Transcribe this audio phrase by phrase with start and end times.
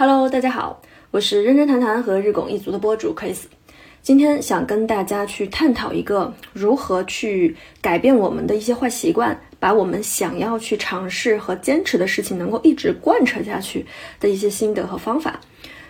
[0.00, 0.80] Hello，大家好，
[1.10, 3.38] 我是认真谈谈和日拱一族的播主 Chris。
[4.00, 13.84] 今天想跟大家去探讨一个如何去改变我们的一些坏习惯，把我们想要去尝试和坚持的事情能够一直贯彻下去
[14.20, 15.40] 的一些心得和方法。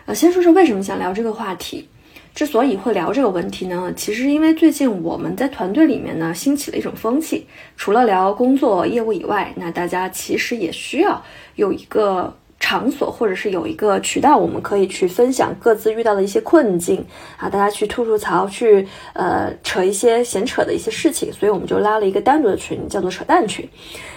[0.07, 1.87] 呃，先说说为什么想聊这个话题。
[2.35, 7.47] 之所以会聊这个问题呢，其实因为最近我们在团队里面呢兴起了一种风气，
[7.77, 11.23] 除了聊工作业务以外，那大家其实也需要
[11.57, 12.35] 有一个。
[12.61, 17.05] 场所，或者是有一个渠道，我们可以去分享各自遇到的一些困境
[17.37, 23.69] 啊，大家去吐吐槽，去呃扯一些闲扯的一些事情，所以我们就拉了一个单独的群，叫做扯淡群。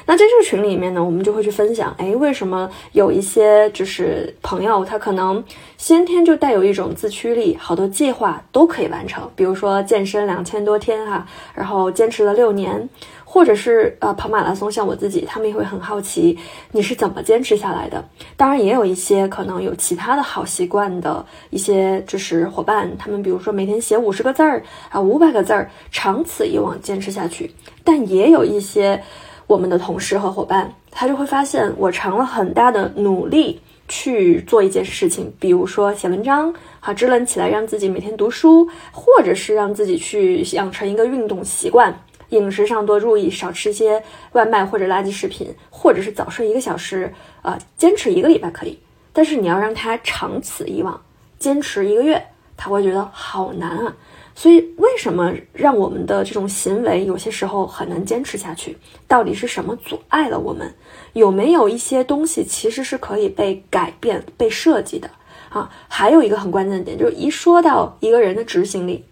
[0.05, 5.43] 那在这个群里面呢，我们就会去分享，哎，为什么有一些就是朋友，他可能
[5.77, 12.89] 先天就带有一种自驱力，好多计划都可以完成，比如说健身两千多天哈，然后坚持了六年。
[13.33, 16.37] 或者是呃跑马拉松，像我自己，他们也会很好奇
[16.73, 18.03] 你是怎么坚持下来的。
[18.35, 27.49] 当然，也有一些可能有其他的好习惯的一些就是伙伴，他们比如说每天写五十个字儿啊，五百个字儿，长此以往坚持下去。
[27.85, 29.01] 但也有一些
[29.47, 41.97] 我们的同事和伙伴，他就会发现我尝了很大的努力去做一件事情，比如说写文章，好支棱起来让自己每天读书，或者是让自己去养成一个运动习惯。
[42.31, 48.77] 饮食上多注意，少吃些外卖或者垃圾食品，或者是早睡一个小时，呃，坚持一个礼拜可以。
[49.13, 51.01] 但是你要让他长此以往，
[51.39, 52.21] 坚持一个月，
[52.57, 53.95] 他会觉得好难啊。
[54.33, 58.77] 所以，为什么让我们的这种行为有些时候很难坚持下去？
[59.05, 60.73] 到底是什么阻碍了我们？
[61.11, 65.11] 有没有一些东西其实是可以被改变、被设计的？
[65.49, 69.03] 啊，还有一个很关键的点，就是一说到一个人的执行力，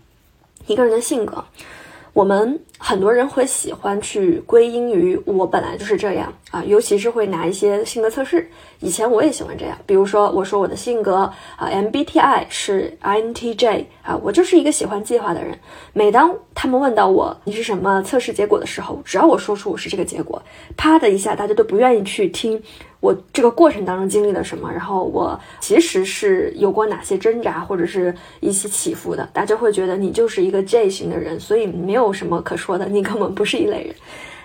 [0.68, 1.44] 一个人的性格。
[2.13, 8.50] 我们很多人会喜欢去归因于我本来就是这样啊，尤其是会拿一些性格测试。
[8.79, 15.59] 以前我也喜欢这样，比如说我说我的性格啊，MBTI 是 INTJ 啊，我就是一个喜欢计划的人。
[15.91, 20.41] 每当他们问到我你是什么测试结果的时候，只要我说出我是这个结果，
[20.78, 22.62] 啪的一下，大家都不愿意去听。
[23.01, 24.69] 我这个过程当中经历了什么？
[24.69, 29.28] 然后我其实是有过哪些挣扎或者是一些起伏的？
[29.31, 33.96] 大家会觉得你就是一个 J 型的人，所以没有什么可说说的，你根本不是一类人。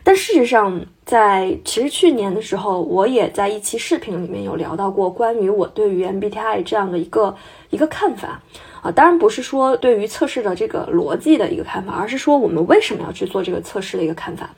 [0.02, 7.34] 但事实上，在其实去年的时候，我也在一期视频里面有聊到过关于我对于 MBTI 这样的一个
[7.68, 8.40] 一个看法
[8.80, 14.48] 啊，当然不是说对于测试的这个逻辑的一个看法，而是说我们为什么要去做这个测试的一个看法。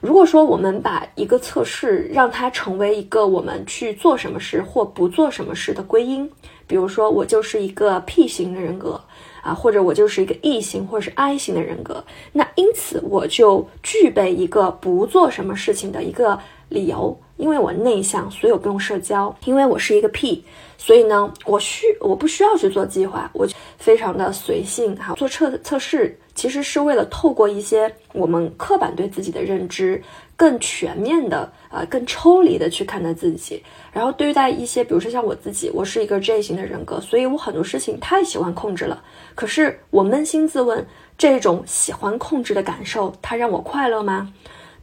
[0.00, 6.28] 如果说我们把一个测试让它成为一个我们去做什么事或不做什么事的归因，
[6.68, 9.00] 比如说我就是一个 P 型的人格
[9.42, 16.38] 啊，或者我就是一个 E 型或者是 I 型的人格，那因此我就具备一个不做什么事情的一个
[16.68, 20.44] 理由，因为我内向，所以我不用社交；因为我是一个 P，
[20.78, 26.18] 所以呢，我需我不需要去做计划，我非常的随性哈，做测测试。
[26.34, 30.02] 其实是为了透过一些我们刻板对自己的认知，
[30.42, 39.00] 更全面的啊，更抽离的去看待自己，然后对待一些，比如说像我自己，我是一个 J 型的人格，所以我很多事情太喜欢控制了。
[39.36, 40.84] 可是我扪心自问，
[41.16, 44.32] 这种喜欢控制的感受，它让我快乐吗？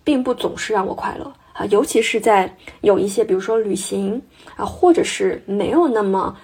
[0.02, 4.22] 并不总是让我快乐啊，尤其是在有一些，比如说旅行
[4.56, 6.38] 啊，或者是没有那么。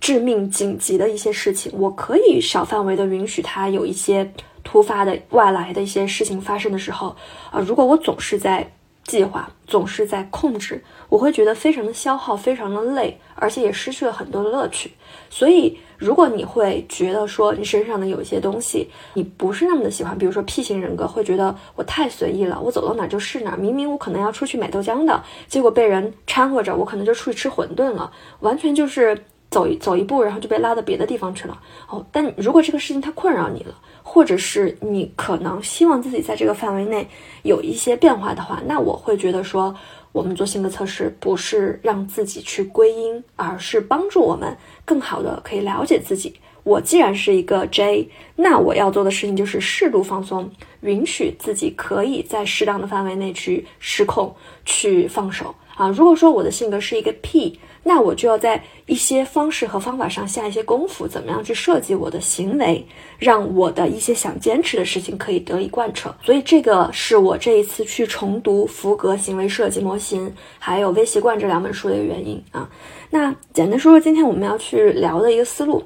[0.00, 4.30] 致命紧急的一些事情，我可以小范围的允许它有一些
[4.64, 7.14] 突发的外来的一些事情发生的时候，
[7.52, 8.72] 啊，如果我总是在
[9.04, 14.90] 计划，总是在控制，我会觉得非常的消耗，非常的累，而且也失去了很多的乐趣。
[15.28, 28.10] 所以，如果你会觉得说你身上的有一些东西你不是那么的喜欢，比如说 P 型人格会觉得我太随意了，我走到哪就是哪，明明我可能要出去买豆浆的，结果被人掺和着，我可能就出去吃馄饨了，
[28.40, 29.24] 完全就是。
[29.50, 31.56] 走一走一步，然后就被拉到别的地方去了。
[31.88, 33.74] 哦，但如果这个事情它困扰你了，
[34.06, 37.08] 或者是你可能希望自己在这个范围内
[37.42, 39.74] 有一些变化的话，那我会觉得说，
[40.12, 44.54] 我们做性格测试不是让自己去归因，而是帮助我们
[44.84, 46.34] 更好的可以了解自己。
[46.62, 50.50] 我既然是一个 J，那我要做的事情就是适度放松，
[50.82, 54.34] 允许自己可以在适当的范围内去失控，
[54.64, 55.88] 去放手啊。
[55.88, 57.58] 如果说我的性格是一个 P。
[57.86, 62.82] 那我就要在一些方式和方法上下一些功夫，怎么样去设计我的行为，
[63.18, 66.14] 让我的一些想坚持的事情可以得以贯彻。
[66.22, 72.66] 所以这个是我这一次去重读福格行为设计模型，还有微习惯这两本书的一个原因啊。
[73.10, 75.84] 那简单说说今天我们要去聊的一个思路，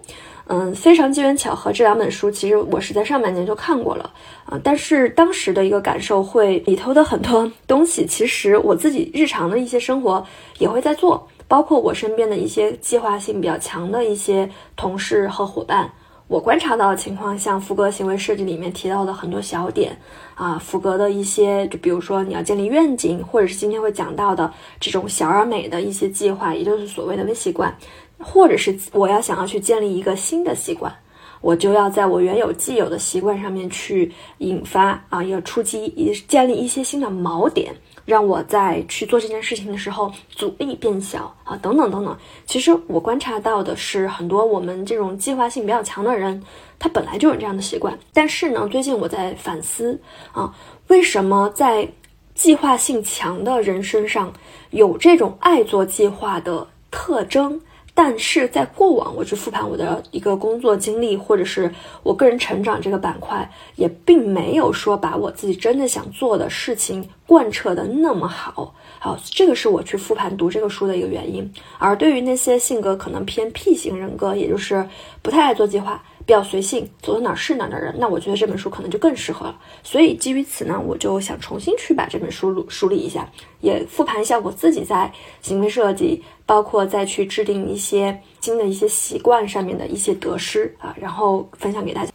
[0.49, 4.11] 嗯，非常机缘巧合，这两本书其实我是在上半年就看过了
[4.47, 10.27] 啊，但是当时的一个感受会里头的很多东西，其实我自己日常的一些生活
[10.59, 11.29] 也会在做。
[11.47, 15.91] 包括我身边的一些计划性比较强的一些同事和伙伴，
[16.27, 19.99] 我观察到的情况，像福格行为设计里面提到的很多小点
[20.35, 27.75] 啊，福格的一些，就比如说你要建立愿景，或者是今天会讲到的这种小而美的一些计划，也就是所谓的微习惯，
[28.19, 30.95] 或者是我要想要去建立一个新的习惯。
[31.41, 35.89] 我就要在我原有既有的习惯上面去引发啊，要出击、
[36.27, 37.73] 建立一些新的锚点，
[38.05, 42.19] 让我在去做这件事情的时候阻力变小啊，等等等等。
[42.45, 46.43] 其实我观察到的是，很多我们这种计划性比较强的人，
[46.77, 47.97] 他本来就有这样的习惯。
[48.13, 49.97] 但是呢，最近我在反思
[50.33, 50.53] 啊，
[50.89, 51.89] 为什么在
[52.35, 54.33] 计划性强的人身上
[54.71, 57.61] 有这种爱做计划的特征？
[58.01, 61.69] 但是在过往，我去复盘我的一个工作经历，或者是
[62.05, 68.73] 我个人成长这个板块，也并没有说把我自己真的想做的事情贯彻的那么好。
[69.01, 71.53] 好，这个是我去复盘读这个书的一个原因。
[71.77, 74.89] 而对于那些性格可能偏 P 型人格，也就是
[75.21, 76.01] 不太爱做计划。
[76.29, 79.59] 比较随性，走到哪儿是哪儿的人，那我觉得这本书可能就更适合了。
[79.83, 83.27] 所以基于此呢，我就想重新去把这本书梳理一下，
[83.63, 85.11] 也复盘一下我自己在
[85.41, 92.13] 行为设计，包括再去制定一些新的一些习惯上面的一些得失啊，然后分享给大家。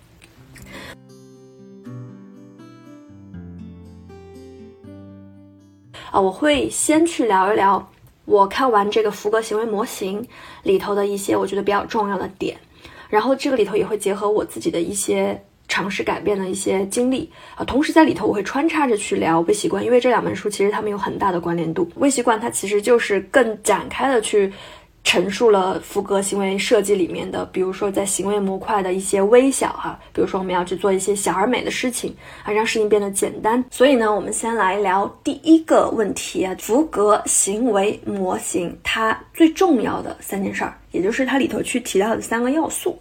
[6.12, 7.92] 啊，我会先去聊一聊
[8.25, 10.24] 我看完这个福格行为模型
[10.62, 12.56] 里头的一些我觉得比较重要的点。
[13.13, 21.88] 然后这个里头也会结合我自己的一些尝试改变的一些经历啊，同时在里头我会穿插着去聊微习惯，因为这两本书其实它们有很大的关联度。
[21.98, 24.51] 微习惯它其实就是更展开的去。
[25.04, 33.64] 陈述了福格行为设计里面的，比如说在行为模块的一些微小哈，比如说我们要去做一些小而美的事情啊，让事情变得简单。
[33.70, 42.98] 所以呢，我们先来聊第一个问题啊，福格行为模型它最重要的三件事儿，也就是它里头去提到的三个要素。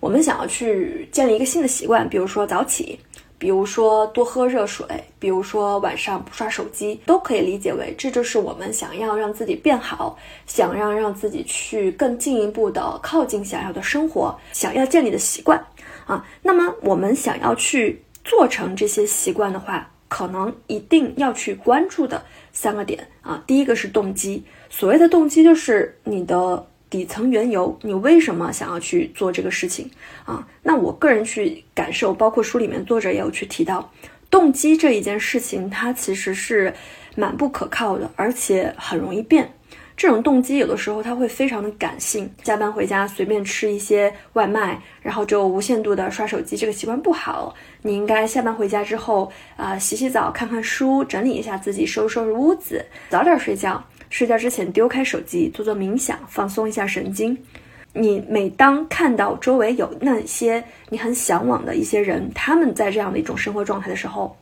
[0.00, 2.98] 我们想要去建立一个新的习惯，比如说早起。
[3.38, 4.86] 比如说多喝热水，
[5.18, 10.16] 比如说晚上不刷手机，都可以理解为这就是我们想要让自己变好，
[10.46, 15.62] 想让让自己去更进一步的靠近想要的生活，想要建立的习惯
[16.06, 16.24] 啊。
[16.42, 23.42] 那么我们想要去做成这些习惯的话，可能一定要去关注的三个点啊。
[23.46, 26.66] 第一个是动机，所谓的动机就是你的。
[26.94, 29.90] 底层缘由，你为什么想要去做这个事情
[30.24, 30.46] 啊？
[30.62, 33.90] 那我个人去感受，包括书里面作者也有去提到，
[34.30, 36.72] 动机这一件事情，它其实是
[37.16, 39.52] 蛮不可靠的，而且很容易变。
[39.96, 47.52] 这种动机有的时候它会非常的感性，下班回家随便吃一些外卖，然后就无限度的刷手机，这个习惯不好。
[47.82, 53.84] 你应该下班回家之后啊，洗洗澡，看看书，整理一下自己，收拾收拾屋子，早点睡觉。
[54.14, 57.36] 睡觉之前丢开手机，做做冥想，放松一下神经。
[57.94, 64.36] 你每当看到周围有那些你很向往的一些人，他们在这样的一种生活状态的时候，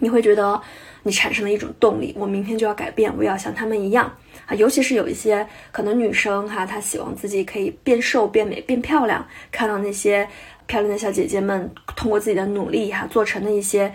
[0.00, 0.60] 你会觉得
[1.02, 2.14] 你产生了一种动力。
[2.14, 4.14] 我明天就要改变，我要像他们一样
[4.44, 4.54] 啊！
[4.54, 9.26] 尤其是有一些可能女生哈，她希望自己可以变瘦、变美、变漂亮。
[9.50, 10.28] 看到那些
[10.66, 13.90] 漂亮的小姐姐们通过自己的努力哈，做成的一些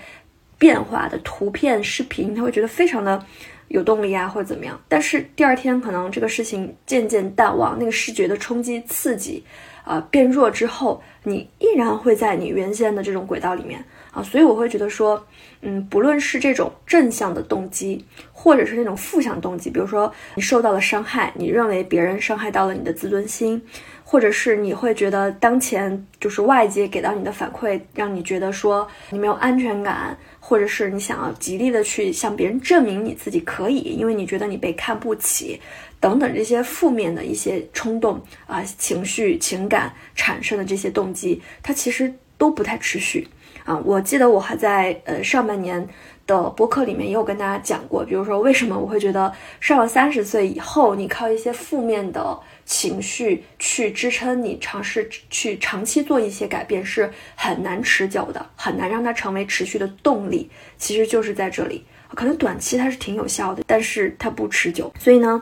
[0.58, 3.24] 变化的图片、视频，她会觉得非常的。
[3.68, 4.80] 有动力啊，或者怎么样？
[4.88, 9.44] 但是第二天可能这个事情渐渐淡忘，那个视觉的冲击刺激，
[9.84, 14.22] 啊变弱之后，你依然会在你原先的这种轨道里面啊。
[14.22, 15.26] 所以我会觉得说，
[15.62, 23.62] 嗯，不论是这种正向的动机，或者是那种负向动机，比如说你受到了伤害，你认为别人伤害到了你的自尊心，
[24.16, 30.18] 或者是你会觉得当前就是外界给到你的反馈，让你觉得说你没有安全感。
[30.40, 35.60] 或者是你想要极力的去向别人证明你自己可以，因为你觉得你被看不起，
[36.00, 43.28] 等等这些负面的一些冲动啊、情绪、情感产生的这些动机，它其实都不太持续
[43.66, 43.78] 啊。
[43.84, 45.86] 我记得我还在呃上半年。
[46.28, 60.50] 的博客里面也有跟大家讲过，比如说为什么我会觉得上了三十岁以后，你靠一些负面的情绪去支撑你尝试去长期做一些改变是很难持久的，很难让它成为持续的动力。
[60.78, 64.92] 其实就是在这里，可能短期它是挺有效的，但是它不持久。
[65.00, 65.42] 所以呢，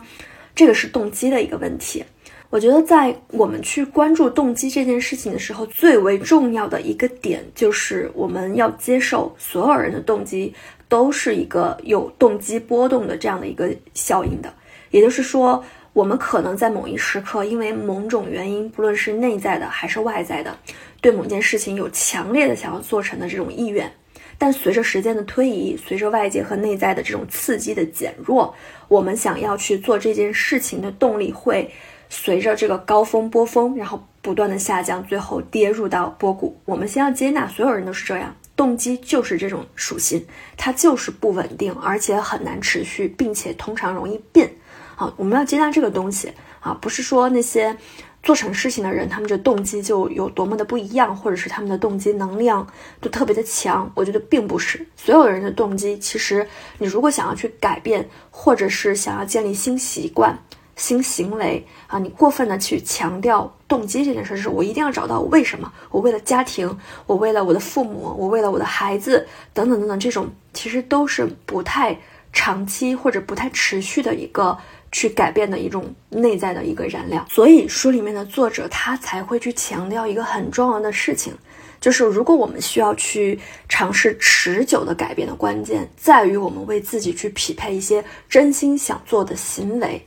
[0.53, 2.03] 这个是动机的一个问题。
[2.49, 10.53] 我觉得在我们去关注动机这件事情的时候，最为重要的一个点就是我们要接受所有人的动机
[10.93, 14.53] 都是一个有动机波动的这样的一个效应的。
[14.91, 20.55] 也就是说，我们可能在某一时刻因为某种原因，不论是内在的还是外在的，
[21.01, 23.91] 对某件事情有强烈的想要做成的这种意愿。
[24.37, 28.53] 但随着时间的推移，随着外界和内在的这种刺激的减弱，
[28.87, 31.67] 我们想要去做这件事情的动力会
[32.07, 36.55] 随着这个高峰波峰，然后不断的下降，最后跌入到波谷。
[36.65, 40.25] 我们先要接纳，所有人都是这样，动机就是这种属性，
[40.57, 44.53] 它就是不稳定，而且很难持续，并且通常容易变。
[44.95, 47.75] 好，我们要接纳这个东西啊，不是说那些。
[48.23, 52.65] 做成事情的人，他们这动机就有多么的不一样，或者是他们的动机能量
[53.01, 53.91] 就特别的强？
[53.95, 55.99] 我觉得并不是所有人的动机。
[55.99, 60.41] 其实，你如果想要去改变，或者是想要建立新习惯、
[60.75, 65.71] 新行为啊，你过分的去强调动机这件事，是我一定要找到为什么？
[65.89, 71.97] 我为了家庭，我为了我的父母，我为了我的孩子，等等等等，这种其实都是不太
[72.31, 74.57] 长期或者不太持续的一个。
[74.95, 81.33] 去改变的一种内在的一个燃料，所以书里面的作者他才会去强调一个很重要的事情，
[81.81, 89.99] 就是如果我们需要去尝试持久的改变的关键，在于我们为自己去匹配一些真心想做的行为。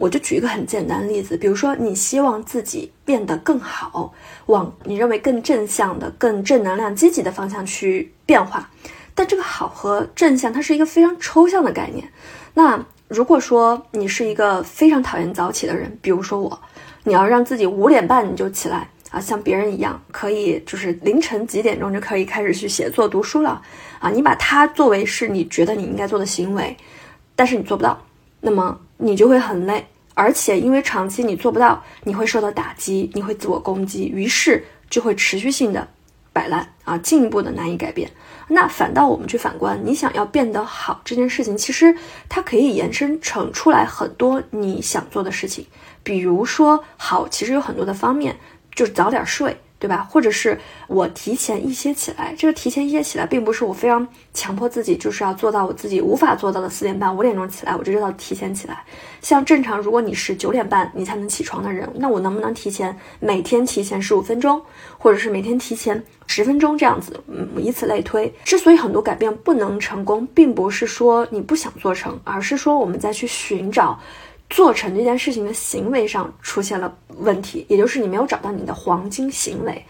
[0.00, 4.12] 我就举一个很简单的例子，比如说你希望自己变得更好，
[4.46, 8.68] 往你认为更正向的、更正能量、积极的方向去变化，
[9.14, 12.10] 但这个好和正向它是一个非常抽象的概念，
[12.54, 12.84] 那。
[13.10, 16.56] 如果说你是一个非常讨厌早起的人，比如说我，
[17.02, 23.60] 你要让自己五点半你就起来啊，像别人一样，可以就是凌晨几点钟就可以开始去写作读书了。
[23.98, 26.76] 啊，你把它作为是你觉得你应该做的行为，
[27.34, 28.00] 但是你做不到，
[28.40, 35.88] 那么你就会很累，而且因为长期你做不到，你会受到打击，你会自我攻击，于是就会持续性的
[36.32, 38.10] 摆烂啊，进一步的难以改变。
[38.48, 41.96] 那反倒我们去反观，你想要变得好这件事情，其实
[42.28, 45.64] 它可以延伸成出来很多你想做的事情。
[46.02, 48.36] 比如说，好，其实有很多的方面，
[48.74, 49.56] 就是早点睡。
[49.80, 50.06] 对吧？
[50.10, 50.56] 或者是
[50.88, 58.84] 我提前一些起来，这个提前一些起来，并不是我非常强迫自己，就是要做到我自己无法做到的四点半、五点钟起来，我就知道提前起来。
[59.22, 64.60] 像正常，如果你是九点半你才能起床的人，那我能不能提前每天提前十五分钟，
[64.98, 68.30] 或者是每天提前十分钟这样子，嗯，以此类推。
[68.44, 73.98] 之所以很多改变不能成功，并不是说你不想做成，而是说我们在去寻找。
[74.50, 79.82] 做成这件事情的行为上出现了问题，也就是你没有找到你的黄金行为。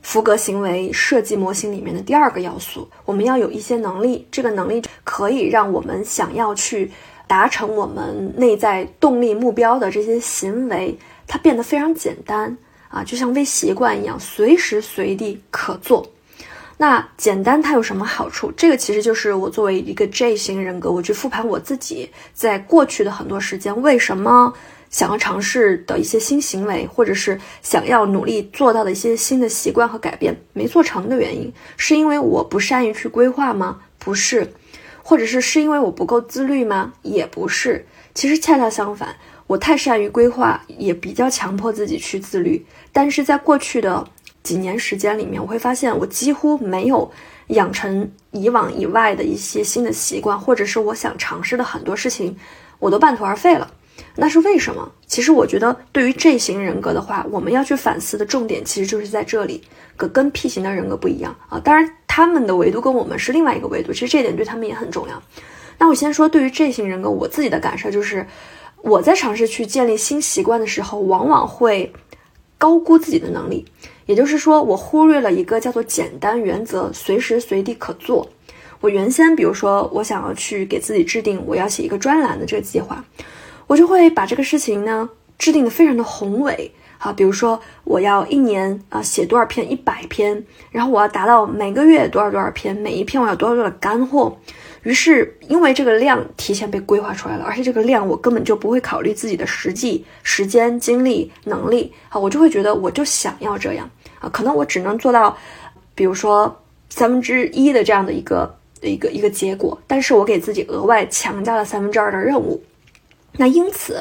[0.00, 6.90] 福格行为设计模型里面的第二个要素，我们要有一些能力，这个能力可以让我们想要去
[7.26, 12.56] 达成我们内在动力目标的这些行为，它变得非常简单
[12.88, 16.10] 啊，就像微习惯一样，随时随地可做。
[16.78, 18.52] 那简单它有什么好处？
[18.52, 24.52] 这个其实就是我作为一个 J 型人格，我去复盘我自己在过去的很多时间，为什么
[24.90, 33.78] 想要尝试的一些新行为，或者是想要努力做到的一些新的习惯和改变没做成的原因，是因为我不善于去规划吗？
[33.98, 34.52] 不是，
[35.02, 36.92] 或者是是因为我不够自律吗？
[37.00, 37.86] 也不是。
[38.14, 39.16] 其实恰恰相反，
[39.46, 44.06] 我太善于规划，也比较强迫自己去自律，但是在过去的。
[44.46, 47.10] 几年时间里面，我会发现我几乎没有
[47.48, 52.36] 养成以往以外的一些新的习惯，或者是我想尝试的很多事情，
[52.78, 53.68] 我都半途而废了。
[54.14, 54.92] 那是为什么？
[55.06, 59.60] 其实我觉得，对于这型人格的话，我们要去反思的重点其实就是在这里。
[59.96, 65.20] 可跟 P 型的人格不一样啊，当然他们的维度跟我们是另外一个维度，其实这点对他们也很重要。
[65.78, 68.26] 那我先说，对于这型人格，我自己的感受就是，
[68.82, 71.90] 我在尝试去建立新习惯的时候，往往会
[72.58, 73.64] 高估自己的能力。
[74.06, 78.28] 也就是说，我忽略了一个叫做简单原则，随时随地可做。
[78.80, 83.04] 我原先，比如说，我想要去给自己制定我要写一个专栏的这个计划，
[83.66, 85.08] 我就会把这个事情呢
[85.38, 86.70] 制定的非常的宏伟。
[86.98, 94.36] 好，比如说我要一年啊写多少篇，一百篇，然后我要达到每个月多少多少篇，每一篇我要多少多少干货。
[94.86, 103.90] 于是，因为这个量提前被规划出来了，而且这个量我根本就不会考虑自己的实际时间、精力、能力啊，我就会觉得我就想要这样
[104.20, 105.36] 啊，可能我只能做到，
[105.96, 106.56] 比如说
[106.88, 112.62] 三分之一的这样的一个一个一个结果，但是我给自己额外强加了三分之二的任务。
[113.36, 114.00] 那因此，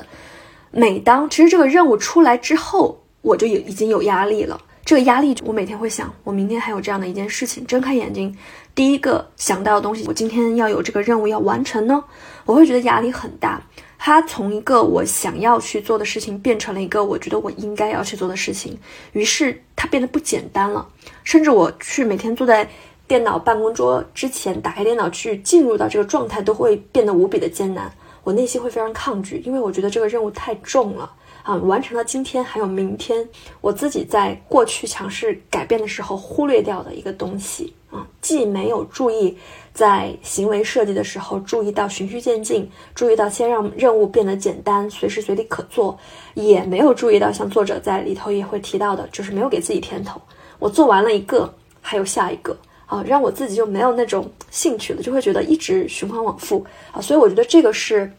[0.70, 4.62] 每当其实这个任务出来之后，我就有已经有压力了。
[4.86, 8.38] 这个压力，我每天会想，我明天还有这样的一件事情，睁开眼睛。
[8.76, 12.04] 第一个想到的东西，我今天要有这个任务要完成呢，
[12.46, 13.62] 我会觉得压力很大。
[13.98, 18.78] 它从一个我想要去做的事情，变成了一个我觉得我应该要去做的事情，
[19.14, 20.86] 于是它变得不简单了。
[21.24, 22.70] 甚至我去每天坐在
[23.08, 27.90] 电脑办公桌之前，打开电脑去进入到这个状态，都会变得无比的艰难。
[28.26, 31.10] 我内心会非常抗拒，因为我觉得这个任务太重了
[31.44, 33.26] 啊，完成了今天还有明天，
[33.62, 39.38] 我自己在过去尝试改变的时候忽略掉的一个东西啊，既没有注意
[39.74, 45.98] 在行为设计的时候注意到循序渐进，注意到先让任务变得简单，随时随地可做，
[46.34, 50.22] 也没有注意到像作者在里头也会提到的，就是没有给自己甜头。
[50.60, 58.12] 我做完了一个，还有下一个啊，让我自己就没有那种兴趣了，就会觉得一直循环往复啊，所以我觉得这个是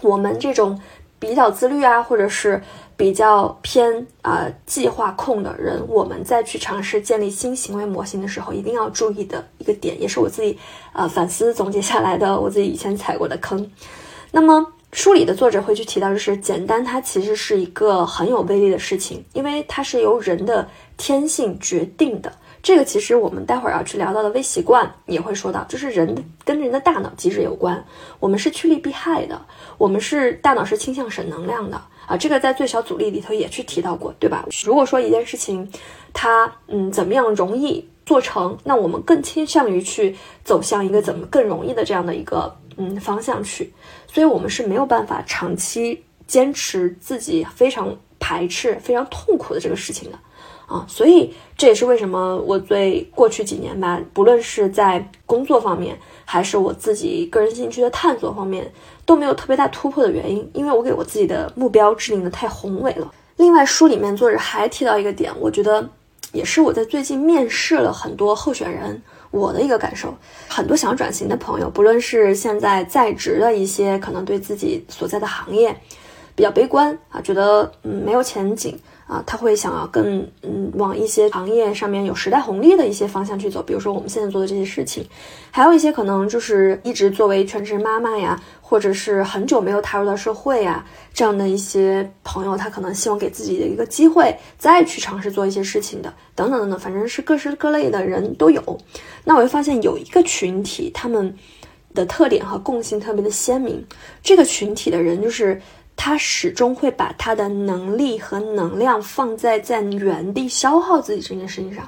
[0.00, 0.80] 我们这种。
[1.20, 2.62] 比较自律啊，或者是
[2.98, 10.58] 比较偏啊计划控的人，我们在去尝试建立新行为模型的时候，一定要注意的一个点，也是我自己
[10.92, 13.70] 呃反思总结下来的，我自己以前踩过的坑。
[14.32, 22.32] 那么书里的作者会去提到，就是简单，它其实是一个很有威力的事情，因为它是由人的天性决定的。
[22.60, 27.82] 这个其实我们待会儿要去聊到的微习惯也会说到，就是人跟人的大脑机制有关。
[28.18, 29.40] 我们是趋利避害的，
[29.78, 32.16] 我们是大脑是倾向省能量的啊。
[32.16, 34.44] 这个在最小阻力里头也去提到过，对吧？
[34.64, 35.70] 如果说一件事情
[36.12, 43.72] 它嗯怎么样容易做成，那我们更倾向于去走向一个怎么更容易的这样的一个嗯方向去。
[44.10, 50.18] 所以我们是没有办法长期坚持自己非常排斥、非常痛苦的这个事情的。
[50.66, 58.70] 啊，所以这也是为什么我对过去几年吧，不论是在工作方面，还是我自己个人兴趣的探索方面，
[59.08, 63.10] 都没有特别大突破的原因，因为我给我自己的目标制定的太宏伟了。
[63.38, 65.88] 另外，书里面作者还提到一个点，我觉得
[66.34, 70.14] 也是我在最近面试了很多候选人，我的一个感受，
[70.46, 75.74] 很多想转型的朋友，不论是现在在职的一些，可能对自己所在的行业
[76.34, 78.78] 比较悲观啊，觉得嗯没有前景。
[79.08, 85.02] 啊，他会想要更嗯往一些行业上面有时代红利的一些方向去走，比如说我们现在做的这些事情，
[85.50, 88.38] 还有一些可能就是一直作为全职妈妈呀，
[88.68, 98.78] 或者是很久没有踏入到社会呀这样的一些朋友，他可能希望给自己的一个机会，再去尝试做一些事情的，等等等等，反正是各式各类的人都有。
[99.24, 101.34] 那我会发现有一个群体，他们
[101.94, 103.82] 的特点和共性特别的鲜明，
[104.22, 105.58] 这个群体的人就是。
[106.00, 111.84] 他始终会把他的能力和能量放在在原地消耗自己这件事情上，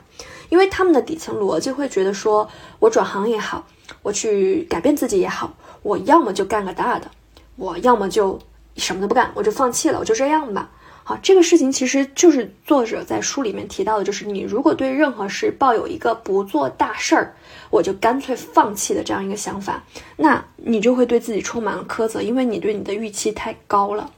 [0.49, 2.49] 因为他们的底层逻辑会觉得说，
[2.81, 3.64] 我转行也好，
[4.03, 7.11] 我去改变自己也好，我要么就干个大的，
[7.57, 8.38] 我要么就
[8.77, 10.71] 什么都不干，我就放弃了，我就这样吧。
[11.03, 17.35] 好，这个事情其实就是作者在书里面提到的，就是你如果对任何事抱有一个不做大事儿，
[17.71, 19.83] 我就干脆放弃的这样一个想法，
[20.16, 24.11] 那你就会对自己充满了苛责，因为你对你的预期太高了。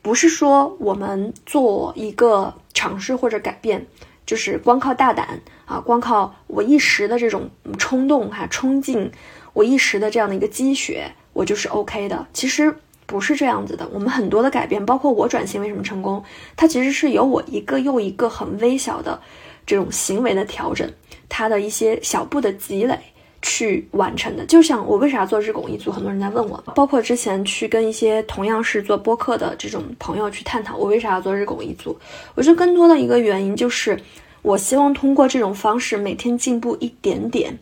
[0.00, 3.86] 不是说我们做一个尝试或者改变，
[4.24, 9.12] 就是光靠大胆啊，光靠我一时的这种冲动哈冲劲，
[9.52, 12.26] 我一时的这样的一个积雪，我就是 OK 的。
[12.32, 12.74] 其实。
[13.04, 16.22] 不是这样子的，我们很多的改变，包括我转型为什么成功，
[16.56, 19.20] 它其实是由我一个又一个很微小的
[19.66, 20.90] 这种行为的调整，
[21.28, 22.98] 它的一些小步的积累
[23.42, 24.46] 去完成的。
[24.46, 31.94] 就像我为啥做日拱一卒，很多人在问我，包括之前去跟一些同样是做播客的这种朋友去探讨，我为啥要做日拱一卒，
[32.34, 34.00] 我觉得更多的一个原因就是，
[34.40, 37.58] 我希望通过这种方式每天进步一点点，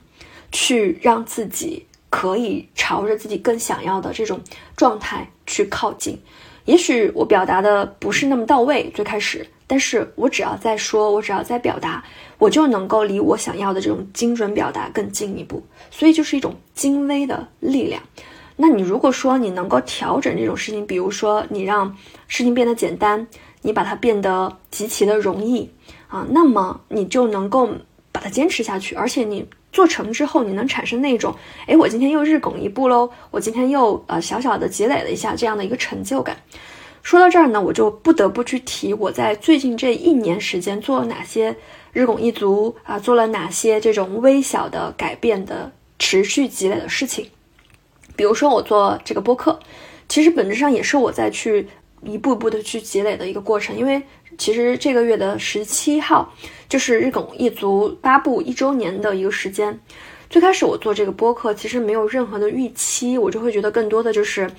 [0.53, 1.87] 去让自己。
[2.13, 4.41] 可以朝着自己更想要的这种
[4.75, 6.21] 状态去靠近。
[6.65, 12.05] 也许我表达的不是那么到位，最开始，但是我只要在说，我只要在表达，
[12.37, 15.63] 我就能够离我想要的这种精准表达更进一步。
[15.89, 18.03] 所以就是一种精微的力量。
[18.57, 23.25] 那你如果说你能够调整这种事情，比如说你让事情变得简单，
[23.63, 25.71] 你把它变得极其的容易
[26.09, 27.69] 啊，那么你就能够
[28.11, 29.49] 把它坚持下去，而且你。
[29.73, 31.35] 做成之后，你能产生那种，
[31.67, 36.37] 哎，我今天又日拱一步喽，我今天又呃小小的积累了一下这样的一个成就感。
[37.03, 41.57] 说到这儿呢，我就不得不去提我在最近这一年时间做了哪些
[41.93, 47.29] 日拱一卒啊，做了哪些这种微小的改变的持续积累的事情。
[48.17, 49.61] 比如说我做这个播客，
[50.09, 51.69] 其实本质上也是我在去
[52.03, 54.03] 一步一步的去积累的一个过程，因为。
[54.41, 56.33] 其实这个月的十七号
[56.67, 59.79] 就是日拱一卒发布一周年的一个时间。
[60.31, 64.51] 最开始我做这个播客，其实没有任何的预期，我就会觉得更多的就是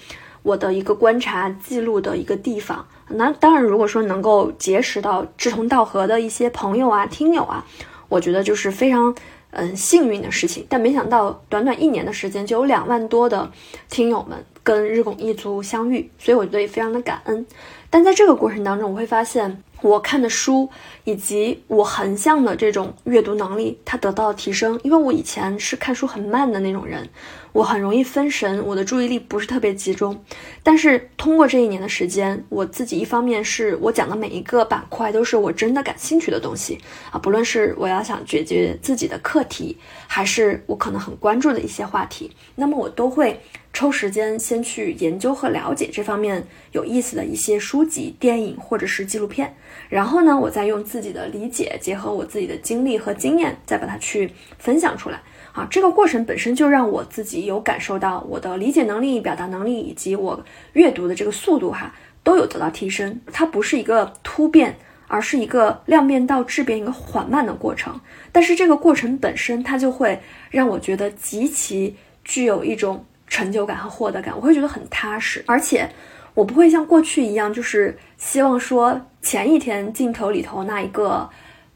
[0.44, 2.86] 我的一个观察记录的一个地方。
[3.08, 7.66] 那当然，如果说能够结识到志同道合的一些朋友啊、听友啊，
[8.08, 9.16] 我觉得就是非常
[9.50, 10.64] 嗯幸运的事情。
[10.70, 13.52] 但没想到短短一年的时间，就有两万多的
[13.90, 17.44] 听友们跟日拱一卒相遇，所以我觉得也非常的感恩。
[17.92, 19.62] 但在这个过程当中，我会发现。
[19.84, 20.70] 我看的书
[21.06, 24.80] 以及我横向的这种阅读能力，它得到了提升。
[24.84, 27.10] 因为我以前是看书很慢的那种人，
[27.52, 30.24] 我很容易分神，我的注意力不是特别集中。
[30.62, 36.78] 但是通过这一年的时间，我自己一方面是我讲的每一个板块都是我真的感兴趣的东西
[37.10, 39.76] 啊，不论是我要想解决自己的课题，
[40.06, 43.42] 还是我可能很关注的一些话题，那么我都会。
[43.74, 49.56] 抽时间先去研究和了解这方面有意思的一些书籍、电影或者是纪录片，
[49.90, 54.30] 然后呢，我再用自己的理解结合我自己的经历和经验，再把它去
[54.60, 55.22] 分享出来。
[55.54, 63.20] 啊，这个过程本身就让我自己有感受到我的理解能力、表达能力以及我阅读的这个速度哈，都有得到提升。
[63.32, 68.00] 它不是一个突变，而是一个量变到质变一个缓慢的过程。
[68.32, 73.06] 但是这个过程本身，它就会让我觉得极其具有一种。
[73.32, 75.90] 成就感和获得感，我会觉得很踏实，而且
[76.34, 81.28] 我不会像过去一样，就是希望说前一天镜头里头那一个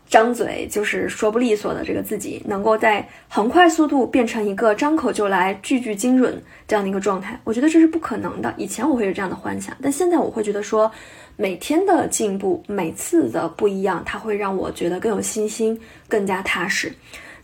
[0.10, 7.40] 张嘴就是说不利索的这个自己，能够在很快速度变成一个张口就来、句句精准这样的一个状态。
[7.46, 8.54] 我觉得这是不可能的。
[8.58, 10.92] 以前我会有这样的幻想，但现在我会觉得说，
[11.38, 16.94] 每天的进步，每次的不一样，它会让我觉得更有信心，更加踏实。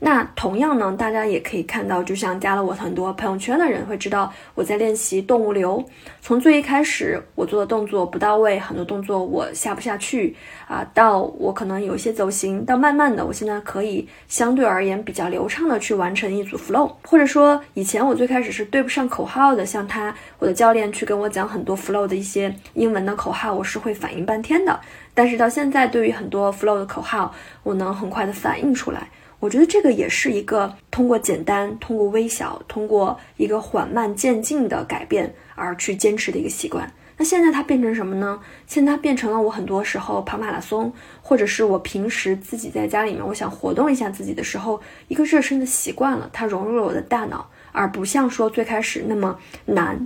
[0.03, 5.83] 那同样呢，大家也可以看到，就像加了我很多朋友圈的人会知道，我在练习动物流。
[6.21, 10.35] 从最一开始，我做的动作不到位，很多动作我下不下去
[10.67, 16.91] 啊，到我可能有一些走形，到慢慢的，我现在可以相对而言比较流畅的去完成一组 flow。
[17.03, 24.79] 或者说，以前我最开始是对不上口号的，像他我的教练去跟我讲很多 flow 的一些英文的口号，我是会反应半天的。
[25.13, 29.07] 但是到现在，对于很多 flow 的口号，我能很快的反应出来。
[29.41, 36.89] 我觉得这个也是一个通过简单、通过微小、通过一个缓慢渐进的改变而去坚持的一个习惯。
[37.17, 38.39] 那现在它变成什么呢？
[38.67, 46.30] 现在它变成了我很多时候跑马拉松，或者是我平时自己在家里面，我想活动一下自己的时候，一个热身的习惯了。
[46.32, 49.99] 它融入了我的大脑，而不像说最开始那么难。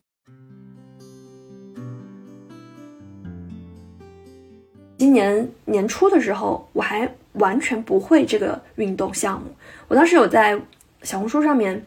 [4.97, 7.13] 今年年初的时候，我还。
[7.35, 9.47] 完全不会这个运动项目。
[9.87, 10.59] 我当时有在
[11.03, 11.85] 小红书上面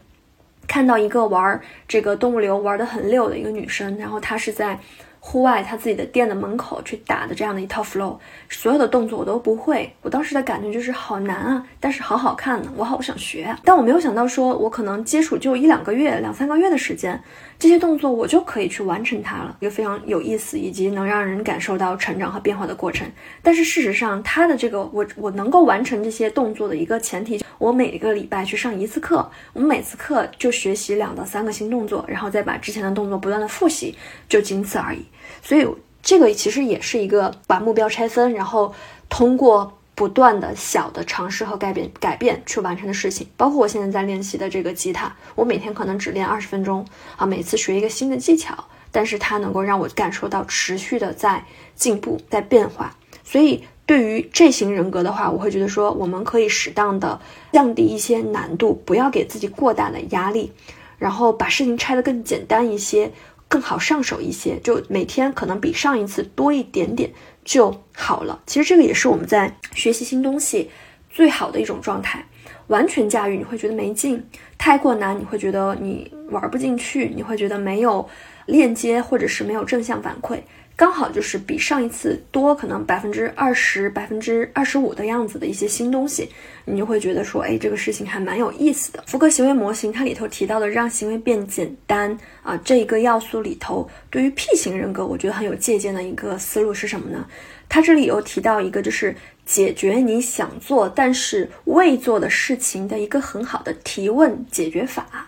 [0.66, 4.78] 看到一个玩这个动物流玩的很溜的一个女生，然后她是在。
[5.20, 8.16] 户外她自己的店的门口去打的这样的一套 flow，
[8.48, 9.92] 所有的动作我都不会。
[10.00, 13.54] 我当时的感觉就是好难啊，但是好好看呢，我好想学。
[13.64, 17.20] 但我没有想到说，我可能接触就一两个月、两三个月的时间，
[17.58, 23.04] 这些动作我就可以去完成它了，一个非常有意思以及能让人感受到成长和变化的过程。
[23.42, 33.96] 但是事实上，它的这个我我能够完成这些动作的一个前提，我每个礼拜去上一次课，我们每次课就学习两到三个新动作，然后再把之前的动作不断的复习，
[34.28, 35.04] 就仅此而已。
[35.42, 35.66] 所以
[36.00, 38.72] 这个其实也是一个把目标拆分，然后
[39.08, 43.26] 通过不断的小的尝试和改变改变去完成的事情。
[43.37, 52.96] 包括我现在在练习的这个吉他，我每天可能只练二十分钟啊，每次学一个新的技巧，但是它能够让我感受到持续的在进步，在变化。
[53.24, 60.52] 所以对于这型人格的话，我会觉得说，我们可以适当的降低一些难度，不要给自己过大的压力，
[60.96, 63.11] 然后把事情拆得更简单一些。
[63.50, 67.11] 更好上手一些，就每天可能比上一次多一点点
[67.48, 68.38] 就好了。
[68.46, 70.70] 其实这个也是我们在学习新东西
[71.11, 72.22] 最好的一种状态。
[72.66, 74.22] 完全驾驭你会觉得没劲，
[74.58, 78.06] 太过难你会觉得你玩不进去，你会觉得没有
[78.44, 80.38] 链接或者是没有正向反馈。
[80.78, 86.30] 刚好就是比上一次多，可能百分之二十、百分之二十五的样子的一些新东西，
[86.64, 89.02] 你就会觉得说，哎，这个事情还蛮有意思的。
[89.08, 97.26] 福格行为模型它里头提到的让行为变简单啊，这一个要素里头，对于 P 型人格，我觉得很有借鉴的一个思路是什么呢？
[97.68, 99.12] 它这里有提到一个，就是
[99.44, 105.26] 解决你想做但是未做的事情的一个很好的提问解决法，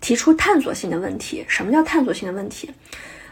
[0.00, 1.44] 提出探索性的问题。
[1.48, 2.70] 什么叫探索性的问题？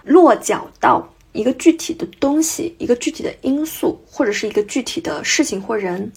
[0.02, 1.08] 落脚到。
[1.32, 6.10] 一个具体的东西，一个具体的因素，或者是一个具体的事情或人。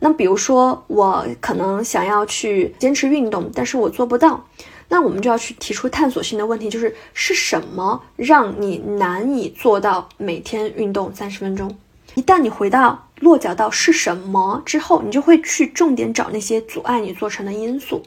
[0.00, 4.46] 那比如说，我可能想要去坚持运动，但是我做不到。
[4.88, 11.76] 那我们就要去提出探索性的问题，就是是什么让你难以做到每天运动三十分钟？
[12.14, 18.02] 一旦你回到落脚到是什么之后，你就会去重点找那些阻碍你做成的因素。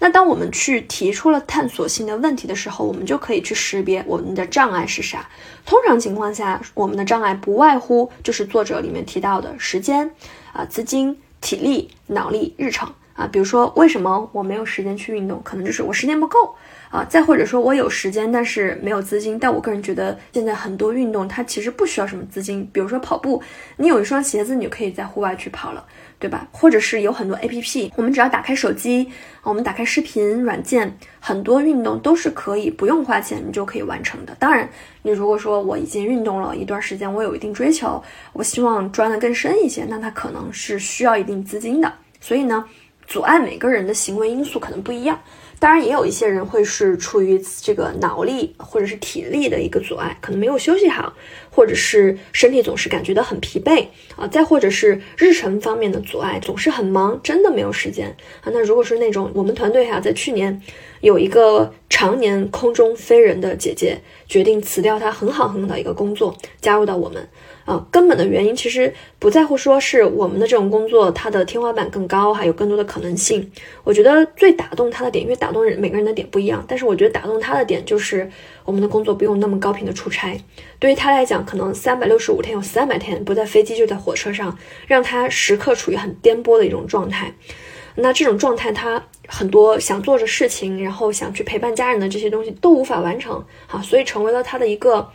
[0.00, 5.28] 那当我们去提出了探索性的问题的时候，我们就可以去识别我们的障碍是啥。
[5.66, 10.10] 通常情况下，我们的障碍不外乎就是作者里面提到的时间、
[10.52, 16.54] 啊资金、体力、脑力、日程啊，比如说为什么我没有时间去运动，可能就是我时间不够
[16.90, 19.38] 啊，再或者说我有时间，但是没有资金。
[19.38, 23.42] 但我个人觉得，现在很多运动它其实不需要什么资金，比如说跑步，
[23.76, 25.84] 你有一双鞋子，你就可以在户外去跑了，
[26.18, 26.48] 对吧？
[26.50, 29.10] 或者是有很多 A P P，我们只要打开手机，
[29.42, 34.34] 我们打开视频软件，很多运动都是可以不用花钱你就可以完成的。
[34.38, 34.68] 当然，
[35.02, 41.92] 你如果说我已经运动了一段时间，我有一定追求，我希望钻得更深一些，那它可能是需要一定资金的。
[42.18, 42.64] 所以呢。
[43.08, 45.18] 阻碍每个人的行为因素可能不一样，
[45.58, 51.14] 当然也有一些人会是出于这个脑力或者是体力的一个阻碍，可能没有休息好，
[51.50, 58.52] 或者是身体总是感觉到很疲惫啊，再或者是日程方面的阻碍，总是很忙，真的没有时间啊。
[58.52, 60.60] 那如果是那种我们团队哈，在去年
[61.00, 67.28] 有一个常年空中飞人的姐姐，决定辞掉她很好很好的一个工作，加入到我们。
[67.64, 73.52] 啊，根本的原因其实不在乎说是我们的这种工作，它的天花板更高，还有更多的可能性。
[73.84, 78.30] 我觉得最打动他的点，因为打动人每个人的点不一样，但是我觉得打动他的点就是
[78.64, 80.42] 我们的工作不用那么高频的出差。
[80.78, 84.56] 对于他来讲，可能三百六十五天有三百天不在飞机就在火车上，
[84.86, 87.34] 让他时刻处于很颠簸的一种状态。
[88.00, 95.10] 那这种状态，他很多想做的事情，然后想去陪伴家人的这些东西都无法完成，啊，所以成为了他的一个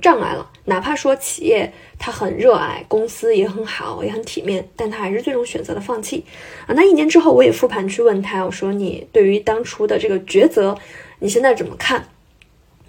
[0.00, 0.50] 障碍了。
[0.64, 1.72] 哪怕说企业。
[1.98, 6.22] 他很热爱公司，也很好，也很体面，但他还是最终选择了放弃
[6.66, 6.74] 啊。
[6.76, 10.76] 那一年之后，我也复盘去问他，我说：“你对于当初的这个抉择，
[11.20, 12.06] 你现在怎么看？”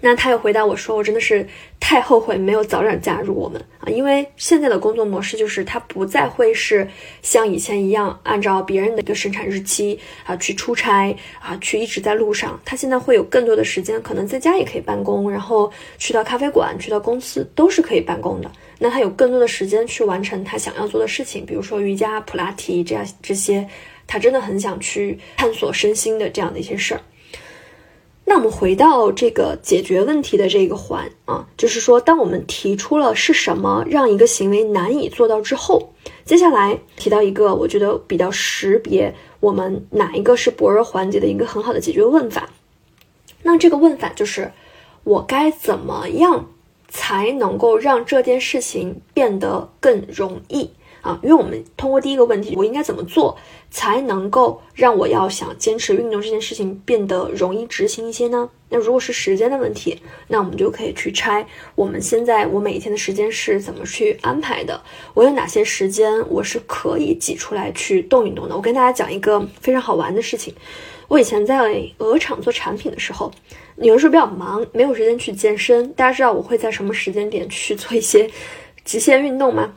[0.00, 1.44] 那他又回答我说：“我真的是
[1.80, 3.90] 太后悔没有早点加入我们啊！
[3.90, 6.86] 因为现在的工作模式就是，他不再会是
[7.20, 12.60] 像以前一样按照别人的一个生产日期啊去出差啊，去一直在路上。
[12.64, 18.48] 他现在会有更多的时间，可能在家也可以办公，然后去到咖啡馆、去到公司都是可以办公的。
[18.78, 23.68] 那他有更多的时间去完成他想要做的事情，比如说瑜伽、普拉提这样这些，
[24.06, 27.00] 他真的很想去探索身心的这样的一些事儿。”
[28.28, 35.94] 那我们回到这个解决问题的这个环啊，就是说，当我们提出了是什么让一个行为难以做到之后，
[36.26, 42.50] 接下来提到一个我觉得比较识别我们哪一个是薄弱环节的一个很好的解决问法。
[43.42, 44.52] 那这个问法就是，
[45.04, 46.50] 我该怎么样
[46.86, 50.68] 才能够让这件事情变得更容易？
[51.08, 53.34] 啊，因为我们通过第一个问题，我应该怎么做
[53.70, 58.50] 才能够让我要想坚持运动这件事情变得容易执行一些呢？
[58.68, 64.78] 那如果是时间的问题，那我们就可以去拆我们现在我每一天的时间是怎么去安排的？
[65.14, 68.54] 我有哪些时间我是可以挤出来去动一动的？
[68.54, 70.52] 我跟大家讲一个非常好玩的事情，
[71.08, 73.32] 我以前在鹅厂做产品的时候，
[73.76, 75.90] 有的时候比较忙，没有时间去健身。
[75.94, 78.28] 大家知道我会在什么时间点去做一些
[78.84, 79.72] 极限运动吗？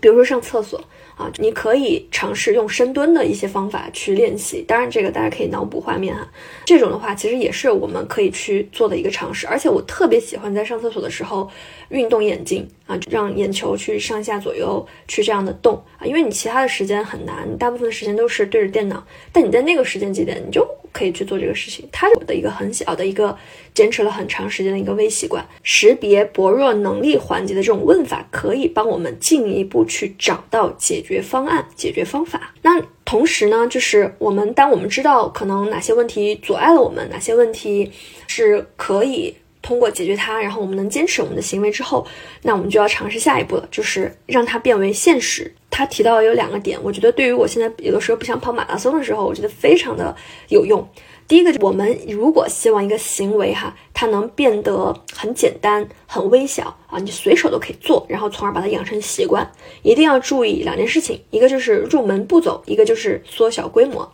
[0.00, 0.82] 比如说上厕所
[1.16, 4.62] 啊，你可以尝试用深蹲的一些方法去练习。
[4.66, 6.26] 当然，这个大家可以脑补画面哈。
[6.64, 9.46] 这种的话，其实也是我们可以去做的一个尝试。
[9.46, 11.50] 而且我特别喜欢在上厕所的时候
[11.88, 16.06] 运动眼睛啊，让眼球去上下左右去这样的动啊。
[16.06, 19.04] 因为你其他的时间很难，大部分的时间都是对着电脑。
[19.32, 20.66] 但你在那个时间节点，你就。
[20.98, 23.36] 可以去做这个事情，它是我的一个很小的一个
[23.72, 25.46] 坚持了很长时间的一个微习惯。
[25.62, 32.52] 识别薄弱能力环节的这种问法，可以帮我们进一步去找到解决方案、解决方法。
[32.62, 37.92] 那同时呢，就是我们当我们知道可能哪些问题阻碍了我们，哪些问题
[38.26, 39.36] 是可以。
[39.60, 42.06] 通过解决它，然后我们能坚持我们的行为之后，
[42.42, 45.52] 那我们就要尝试下一步了，就是让它变为现实。
[45.70, 50.16] 他提到有两个点，我觉得对于我现在有的时候不想跑马拉松的时候，我觉得非常的
[50.48, 50.88] 有用。
[51.28, 59.48] 第一个，我们如果希望一个行为哈，它能变得很简单、很微小啊，你随手都可以做，然后从而把它养成习惯，
[59.82, 64.10] 一定要注意两件事情，一个就是入门步骤，一个就是缩小规模。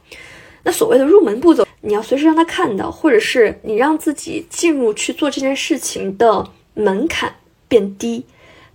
[0.64, 1.64] 那所谓的入门步骤。
[1.86, 7.34] 你要随时让他看到，或者是你让自己进入去做这件事情的门槛
[7.68, 8.24] 变低。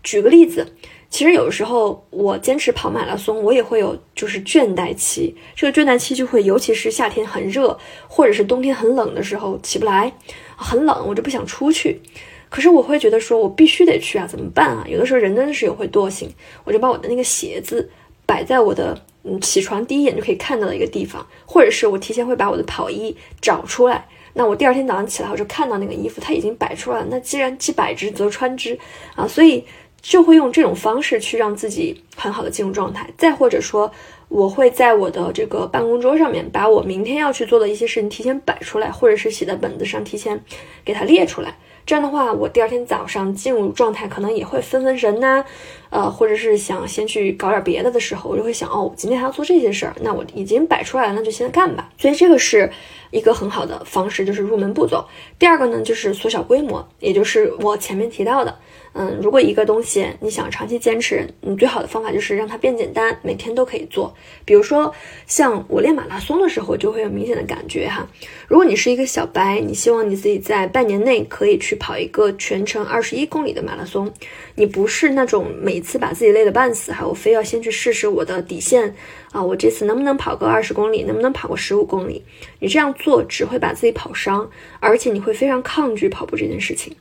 [0.04, 0.76] 举个例子，
[1.10, 5.36] 其实有时候我坚持跑马拉松，我也会有就是倦怠期。
[5.56, 10.14] 这个倦怠期就会，尤其是夏天很热，或者是冬天很冷的时候起不来，
[10.56, 12.00] 很冷我就不想出去。
[12.48, 14.86] 可是我会觉得说，我必须得去啊，怎么办啊？
[14.88, 16.32] 有的时候人真的是有会惰性，
[16.64, 17.90] 我就把我的那个鞋子
[18.28, 19.04] 摆在我的。
[19.30, 27.08] 嗯，起床第一眼就可以看到的一个地方，或者是我提前会把我的跑衣找出来，那我第二天早上起来我就看到那个衣服，它已经摆出来了。
[27.10, 28.78] 那既然既摆之则穿之
[29.16, 29.64] 啊，所以
[30.02, 33.10] 就会用这种方式去让自己很好的进入状态。
[33.18, 33.92] 再或者说，
[34.30, 40.40] 我会在我的这个办公桌上面把我明天要去做的一些事情提前摆出来，或者是写在本子上提前
[40.86, 41.56] 给它列出来。
[41.86, 45.44] 这样的话，我第二天早上进入状态可能也会分分神呐，
[45.90, 51.90] 呃，或者是想先去搞点别的的时候，我就会想，哦，我今天还要做这些事儿，那我已经摆出来了，那就先干吧。
[51.98, 52.70] 所以这个是
[53.12, 55.04] 一个很好的方式，就是入门步骤。
[55.38, 58.56] 第二个呢，就是缩小规模，也就是我前面提到的。
[58.94, 64.12] 嗯，如果一个东西你想长期坚持，你最好的方法就是让它变简单，每天都可以做。
[64.46, 64.92] 比如说，
[65.28, 68.08] 像我练马拉松的时候，就会有明显的感觉哈。
[68.48, 74.12] 如果你是一个小白，你希望你自己在半年内可以去跑一个全程二十一公里的马拉松，
[74.56, 78.96] 你不是那种每次把自己累得半死，哈，我非要先去试试我的底线
[79.32, 82.24] 啊，我这次能不能跑个二十公里，能不能跑个十五公里？
[82.60, 86.96] 你这样做只会把自己跑伤，而且你会非常抗拒跑步这件事情。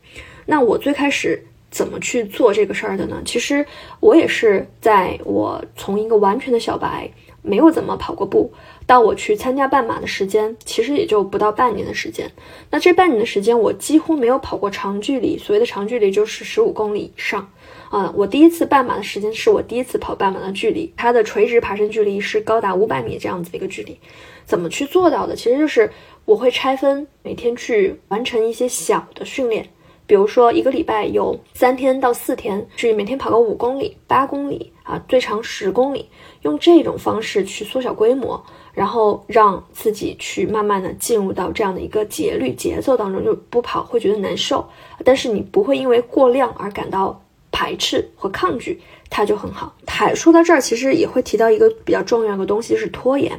[0.47, 1.45] 那我最开始。
[1.71, 3.21] 怎么去做这个事儿的呢？
[3.27, 3.67] 其实
[4.01, 7.11] 我也是在我从一个完全的小白，
[7.43, 8.51] 没有怎么跑过步，
[8.87, 12.33] 到我去参加半马的时间，其实也就不到半年的时间。
[12.71, 17.53] 那这半年的时间，我几乎没有跑过长距离，所谓的长距离就是十五公里以上
[17.90, 18.12] 啊。
[18.16, 23.98] 我第一次半马的时间是我第一次跑半马的距离，它的垂直爬升距离是高达五百米这样子的一个距离。
[24.44, 25.37] 怎么去做到的？
[25.37, 25.90] 其实就是
[26.24, 29.68] 我会拆分，每天去完成一些小的训练。
[30.07, 36.09] 比如说，一个礼拜有三天到四天，去每天跑个五公里、八公里啊，最长十公里，
[36.40, 44.66] 用这种方式去缩小规模，然后让自己去慢慢的进入到这样的一个节律节奏当中，就不跑会觉得难受，
[45.05, 47.22] 但是你不会因为过量而感到
[47.59, 49.75] 排斥和抗拒，它就很好。
[49.85, 53.33] 还说到这儿，其实也会提到一个比较重要的东西，是拖延。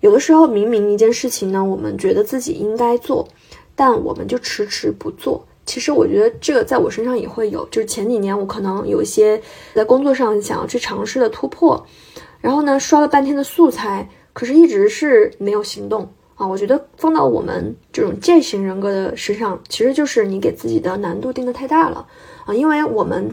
[0.00, 3.28] 有的时候明明一件事情呢，我们觉得自己应该做，
[3.76, 5.46] 但我们就迟迟不做。
[5.64, 9.40] 其实我觉得这个在我身上也会有，就是前几年我可能有一些
[9.72, 11.86] 在工作上想要去尝试的突破，
[12.40, 16.44] 然后呢刷了半天的素材，可是一直是没有行动啊。
[16.44, 22.04] 我觉得放到我们这种践型人格的身上，其实就是你给自己的难度定的太大了
[22.46, 23.32] 啊，因为我们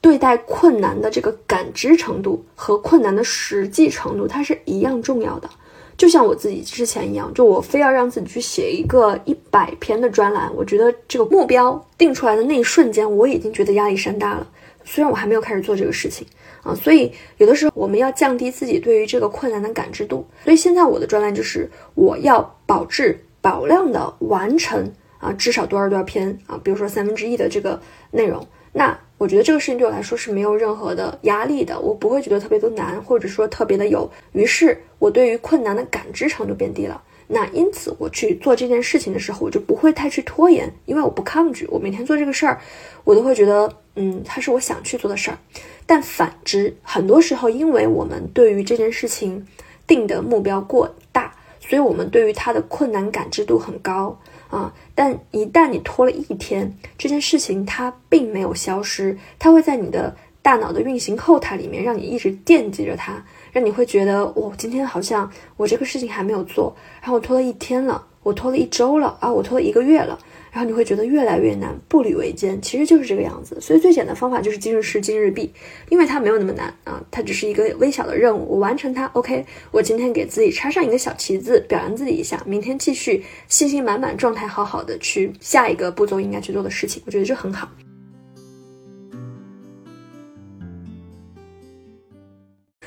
[0.00, 5.50] 对待困难的这个感知程度和困难的实际程度，它是一样重要的。
[5.96, 14.46] 就像我自己之前一样，就我非要让自己去写一个一百篇的专栏，我觉得这个目标定出来的那一瞬间，我已经觉得压力山大了。
[14.84, 16.24] 虽然我还没有开始做这个事情
[16.62, 20.24] 啊，所以有的时候我们要降低自己对于这个困难的感知度。
[20.44, 27.80] 所以现在我的专栏就是我要保质保量的完成啊，至少多少多少篇啊，比如说三分之一的这个
[28.12, 28.96] 内容，那。
[29.18, 34.08] 我觉得这个事情对我来说是没有任何的压力的，我不会觉得特别的难，或者说特别的有。
[34.32, 37.02] 于是，我对于困难的感知程度变低了。
[37.26, 41.66] 那因此，我去做这件事情的时候，我就不会太去拖延，因为我不抗拒。
[41.66, 42.60] 我每天做这个事儿，
[43.04, 45.38] 我都会觉得，嗯，它是我想去做的事儿。
[45.84, 49.46] 但反之，很多时候，因为我们对于这件事情
[49.86, 54.18] 定的目标过大，所以我们对于它的困难感知度很高。
[54.50, 54.72] 啊！
[54.94, 70.18] 但一旦你拖了一天，这件事情它并没有消失，它会在你的大脑的运行后台里面，让你一直惦记着它，让你会觉得，我今天好像我这个事情还没有做，然后我拖了一天了，我拖了一周了，啊，我拖了一个月了。
[70.58, 73.56] 然后你会觉得越来越难，步履维艰，其实就是这个样子。
[73.60, 75.52] 所以最简单的方法就是今日事今日毕，
[75.88, 79.46] 因为它没有那么难啊，它只是一个微小的任务，我完成它，OK。
[79.70, 87.70] 我今天给自己插上一个小旗子，表扬自己一下，明天继续信心满满、状态好好的去下一个步骤应该去做的事情，我觉得这很好。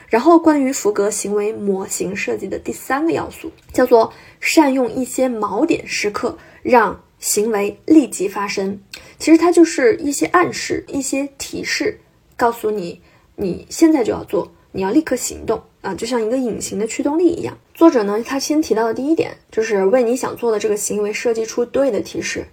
[0.09, 7.01] 然后关于福格行为模型设计的第三个要素叫做善用一些锚点时刻，让。
[7.21, 8.77] 行为立即发生，
[9.17, 11.97] 其实它就是一些暗示、一些提示，
[12.35, 12.99] 告诉你
[13.35, 17.57] 你现在就要做，你要立刻行动啊，就像一个隐形的驱动力一样。
[17.75, 22.45] 作者呢，他先提到的第一点就是为你想做的这个行为设计出对的提示。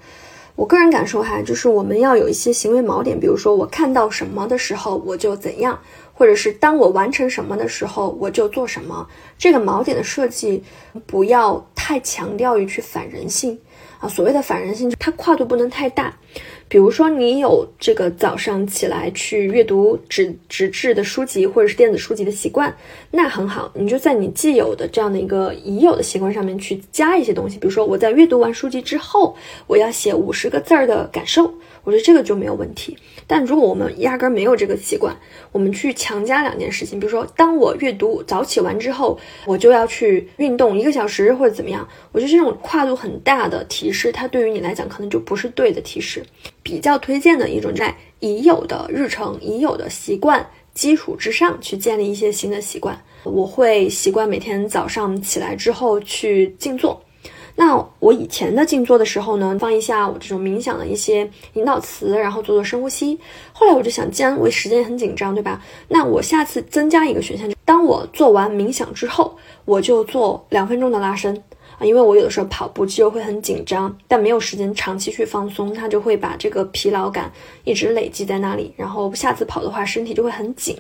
[0.55, 5.81] 我个人感受哈，就是我们要有一些行为锚点，比如说我看到什么的时候我就怎样，
[6.13, 9.09] 或者是当我完成什么的时候我就做什么。
[9.39, 10.63] 这个锚点的设计
[11.07, 13.59] 不要太强调于去反人性。
[13.99, 16.17] 啊，所谓的反人性，它跨度不能太大。
[16.69, 22.75] 比如说，你有这个早上起来去阅读纸纸质的书籍或者是电子书籍的习惯，
[23.11, 27.59] 那很好，你就在你既有的这样的一个已有的习惯上面去加一些东西。
[27.59, 29.35] 比如说，我在阅读完书籍之后，
[29.67, 31.55] 我要写五十个字儿的感受。
[31.89, 32.95] 我觉得这个就没有问题，
[33.27, 35.17] 但如果我们压根儿没有这个习惯，
[35.53, 46.23] 我们去强加两件事情，比如说，当我阅读早起完之后，我就要去运动一个小时或者怎么样，我觉得这种跨度很大的提示，它对于你来讲可能就不是对的提示。
[46.63, 53.03] 比较推荐的一种，在已有的日程、已有的习惯基础之上去建立一些新的习惯。
[53.25, 57.03] 我会习惯每天早上起来之后去静坐。
[57.61, 63.19] 那我以前的静坐的时候呢，放一下我这种冥想的一些引导词，然后做做深呼吸。
[63.53, 65.61] 后来我就想，既然我时间很紧张，对吧？
[65.89, 71.35] 那我下次增加一个选项，就当我做完冥想之后，我就做两分钟的拉伸
[71.81, 77.29] 啊，因为我有的时候跑步肌肉会很紧张，但没有时间长期去放松，它就会把这个疲劳感
[77.65, 80.77] 一直累积在那里，然后下次跑的话，身体就会很紧。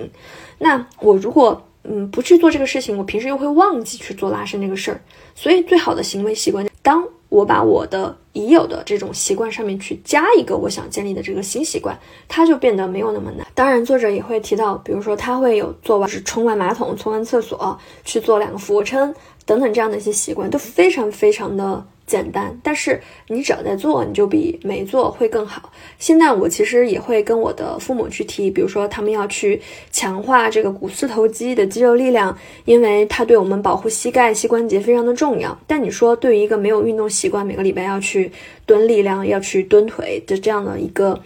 [0.58, 5.00] 那我如果嗯不去做这个事情，我平时又会忘记去做拉伸这个事儿，
[5.34, 6.67] 所以最好的行为习惯。
[6.89, 11.95] 当我把我的已有的这种习惯上面去加一个我想建立的这个新习惯，
[12.26, 13.47] 它就变得没有那么难。
[13.55, 19.14] 当然，作者也会提到，比如说他会有做完是冲完马桶、冲完厕所去做两个俯卧撑
[19.45, 21.86] 等等这样的一些习惯，都非常非常的。
[22.09, 22.98] 简单，但是
[23.28, 25.70] 你只要在做，你就比没做会更好。
[25.98, 29.61] 现在我其实也会跟我的父母去提，比如说他们要去
[29.92, 35.56] 强化这个股四头肌的肌肉力量，因为它对我们保护膝盖、膝关节非常的重要。
[35.66, 38.32] 但你说对于一个没有运动习惯，每个礼拜要去
[38.64, 41.20] 蹲力量、要去蹲腿的这样的一个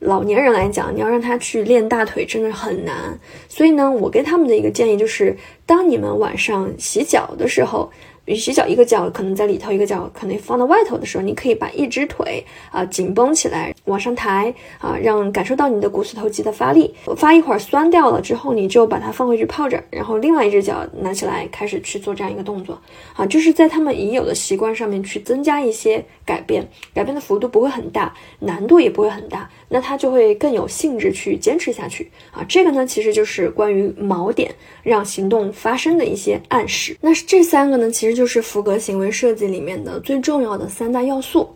[0.00, 3.18] 老年人来讲，你要让他去练大腿，真的很难。
[3.48, 5.34] 所以呢，我给他们的一个建议就是，
[5.64, 7.90] 当你们晚上洗脚的时候。
[8.26, 16.92] 你洗脚一个脚可能在里头，一个脚可能放到外头的时候，你可以把一只腿啊紧绷起来，往上抬啊，让感受到你的股四头肌的发力。
[17.16, 22.76] 发一会儿酸掉了之后，你就把它放回去泡着，然后另外一只脚拿起来开始去做这样一个动作
[23.14, 32.44] 啊，就是在他们已有的习惯上面去增加一些改变，改变的幅度不会很大，难度也不会很大，那他就会更有兴致去坚持下去啊。
[32.48, 34.52] 这个呢，其实就是关于锚点
[34.82, 36.96] 让行动发生的一些暗示。
[37.00, 38.16] 那这三个呢，其实。
[38.16, 41.46] 就是福格行为设计里面的最重要的三大要素，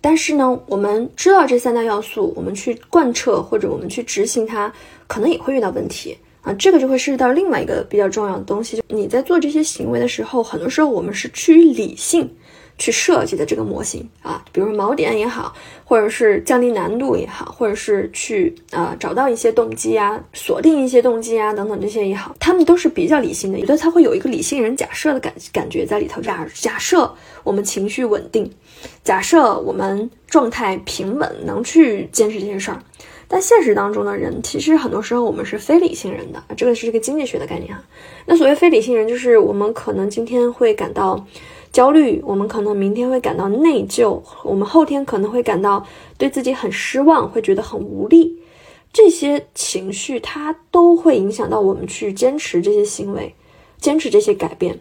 [0.00, 4.72] 但是呢，我们知道这三大要素，我们去贯彻或者我们去执行它，
[5.08, 6.52] 可能也会遇到问题啊。
[6.52, 12.30] 这个就会涉及到另外一个比较重要的东西，就你在做这些行为的时候，很多时候我们是趋于理性。
[12.76, 15.54] 去设计的这个模型啊，比如说锚点也好，
[15.84, 23.58] 或者是降低难度也好，或者是去呃找到一些动机啊，锁定一些动机啊等等这些也好，他们都是比较理性的。
[23.60, 26.20] 有的他会有一个理性人假设的感感觉在里头。
[26.20, 27.12] 假假设
[27.42, 28.50] 我们情绪稳定，
[29.04, 32.82] 假设我们状态平稳，能去坚持这些事儿。
[33.28, 37.82] 但现实当中的人，其实很多时候我们是非理性人的，这个是一个经济学的概念啊。
[38.26, 41.24] 那所谓非理性人，就是我们可能今天会感到。
[41.74, 45.84] 焦虑，我们可能明天会感到内疚，我们后天可能会感到
[46.16, 48.38] 对自己很失望，会觉得很无力。
[48.92, 53.34] 这些情绪它都会影响到我们去坚持这些行为，
[53.76, 54.78] 坚持这些改变，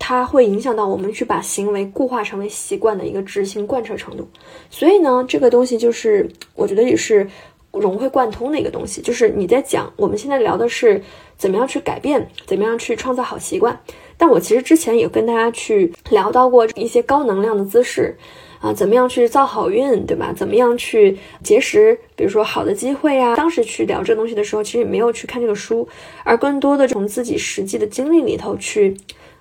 [0.00, 4.26] 它会影响到我们去把行为固化成为习惯的一个执行贯彻程度。
[4.68, 7.30] 所以呢，这个东西就是我觉得也是
[7.70, 9.00] 融会贯通的一个东西。
[9.00, 11.00] 就是你在讲，我们现在聊的是
[11.36, 13.80] 怎么样去改变，怎么样去创造好习惯。
[14.22, 18.16] 但我其实之前也跟大家去聊到过一些高能量的姿势，
[18.60, 20.32] 啊，怎么样去造好运，对吧？
[20.32, 23.34] 怎么样去结识，比如说好的机会啊。
[23.34, 25.88] 当时去聊这东西的时候，其实也没有去看这个书，
[26.22, 28.96] 而更多的从自己实际的经历里头去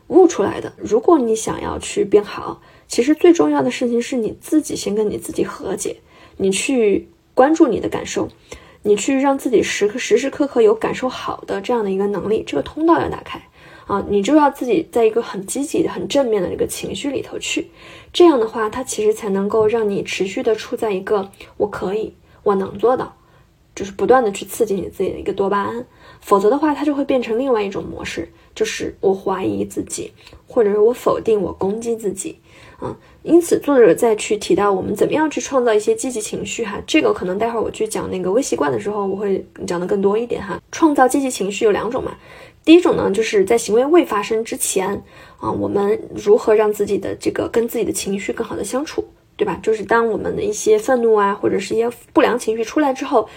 [0.07, 0.73] 悟出来的。
[0.77, 5.95] 如果你想要去变好，其实最重要的事情是你自己先跟你自己和解，
[6.37, 8.27] 你去关注你的感受，
[8.81, 13.39] 你去让自己时刻时时刻刻有感受好的这样的一个能力，这个通道要打开。
[13.91, 17.69] 啊，你就要自己在一个很积极、很正面的这个情绪里头去，
[18.13, 22.13] 这样的话，它其实才能够让你持续的处在一个我可以、
[22.43, 23.13] 我能做到，
[23.75, 25.85] 就是不断的去刺激你自己的一个多巴胺。
[26.21, 30.13] 否则的话，它就会变成另外一种模式，就是我怀疑自己，
[30.47, 32.37] 或者是我否定、我攻击自己。
[32.79, 40.59] 啊，因此作者再去提到我们怎么样去创造一些积极情绪哈，这个可能待会儿我去讲那个微习惯的时候，我会讲的更多一点哈。
[40.71, 42.15] 创造积极情绪有两种嘛。
[42.63, 45.03] 第一种呢，就是在行为未发生之前
[45.39, 49.03] 啊，我们如何让自己的这个跟自己的情绪更好的相处，
[49.35, 49.59] 对吧？
[49.63, 53.27] 就是当我们的一些愤怒啊，或者是一些不良情绪出来之后，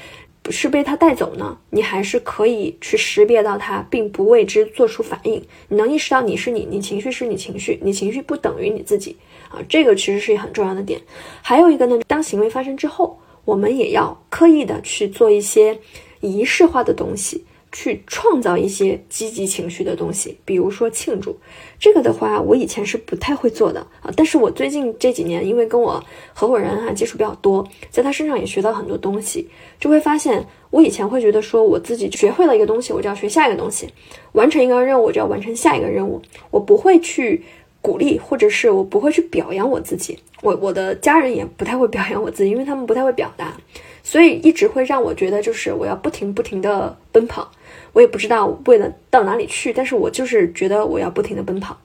[0.42, 1.56] 不是被它带走呢？
[1.70, 5.42] 你还是可以去识别到它，并不为之做出反应。
[5.68, 9.16] 你能意识到你是你，你情绪是你情绪，你情绪不等于你自己
[9.48, 11.00] 啊，这个其实是很重要的点。
[11.40, 15.78] 还有一个呢，当行为发生之后，我们也要刻意的去做一些
[16.20, 17.42] 仪式化的东西。
[17.74, 21.36] 去创造一些积极情绪的东西，比如说庆祝。
[21.80, 24.12] 这个的话，我以前是不太会做的啊。
[24.16, 26.02] 但是我最近这几年，因为跟我
[26.32, 29.48] 合伙人啊接触比较多，在他身上也学到很多东西，
[29.80, 33.88] 就会发现，我以前会觉得说，我自己学会了一个东西，我就要学下一个东西，
[34.32, 36.22] 完成一个任务，我就要完成下一个任务，
[36.52, 37.42] 我不会去
[37.82, 40.16] 鼓励，或者是我不会去表扬我自己。
[40.42, 43.56] 我我的家人也不太会表扬我自己，因为他们不太会表达，
[44.02, 47.50] 所以一直会让我觉得，就是我要不停不停的奔跑。
[47.94, 51.80] 我也不知道为了到哪里去，但是我就是觉得我要不停的奔跑。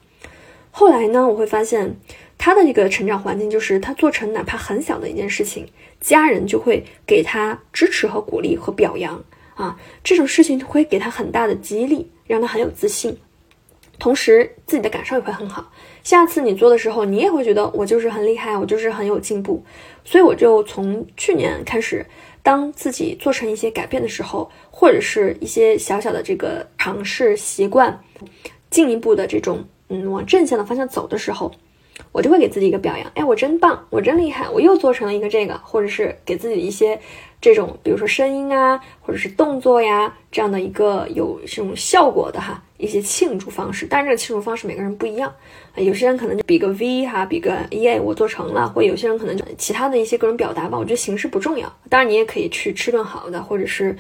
[0.72, 1.96] 后来呢，我会发现，
[2.38, 5.66] 他的一个成长环境就是他做成哪怕很小的一件事情，
[6.02, 9.24] 家人就会给他支持和鼓励和表扬
[9.56, 13.18] 啊，这种事情会给他很大的激励，让他很有自信。
[13.98, 15.70] 同时，自己的感受也会很好。
[16.04, 19.62] 下次你做的时候，你也会觉得我就是很厉害，我就是很有进步。
[20.06, 22.06] 所以，我就从去年开始，
[22.42, 28.00] 当自己做成一些改变的时候，或者是一些小小的这个尝试习惯，
[28.70, 31.52] 进一步的这种嗯往正向的方向走的时候，
[32.12, 33.12] 我就会给自己一个表扬。
[33.16, 37.00] 哎，我真棒，我真厉害，我又做成了一个这个，或者是给自己一些。
[37.42, 43.86] 这种，比如说声音啊，或者是动作呀，这样的一个有这种效果的哈，一些庆祝方式。
[43.88, 45.32] 但是这个庆祝方式每个人不一样
[45.76, 50.76] 啊，有些人可能就比个 V 哈，比个耶，我做成了；或有些人可能就其他的一些个人表达吧。
[50.76, 53.96] 我觉得形式不重要，当然你也可以去吃顿好的，或者是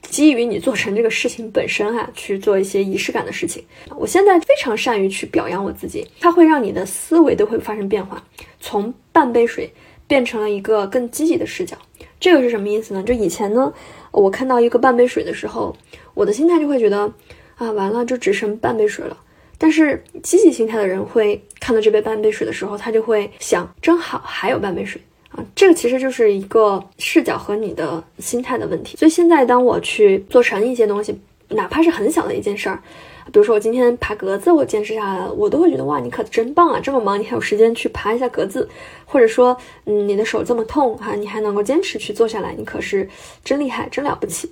[0.00, 3.64] 基于你做成这个事情本身哈，去做一些仪式感的事情。
[3.96, 8.22] 我现在非常善于去表扬我自己，它会让你的思维都会发生变化，
[8.58, 9.72] 从半杯水
[10.08, 11.76] 变成了一个更积极的视角。
[12.18, 13.02] 这个是什么意思呢？
[13.02, 13.72] 就以前呢，
[14.10, 15.76] 我看到一个半杯水的时候，
[16.14, 17.12] 我的心态就会觉得
[17.56, 19.16] 啊，完了，就只剩半杯水了。
[19.58, 25.00] 但是积极心态的人会看到这杯半杯水的时候，他就会想，正好，还有半杯水
[25.30, 25.44] 啊。
[25.54, 28.96] 这个其实就是一个视角和你的心态的问题。
[28.96, 31.16] 所以现在当我去做成一些东西，
[31.48, 32.82] 哪怕是很小的一件事儿。
[33.26, 36.80] 比如说我今天爬格子，我坚持下来了，我都会觉得哇，你可真棒啊！
[36.82, 38.68] 这么忙你还有时间去爬一下格子，
[39.04, 43.08] 或者说，嗯，你的手这么痛哈，你还能够坚持去做下来，你可是
[43.44, 44.50] 真厉害，真了不起，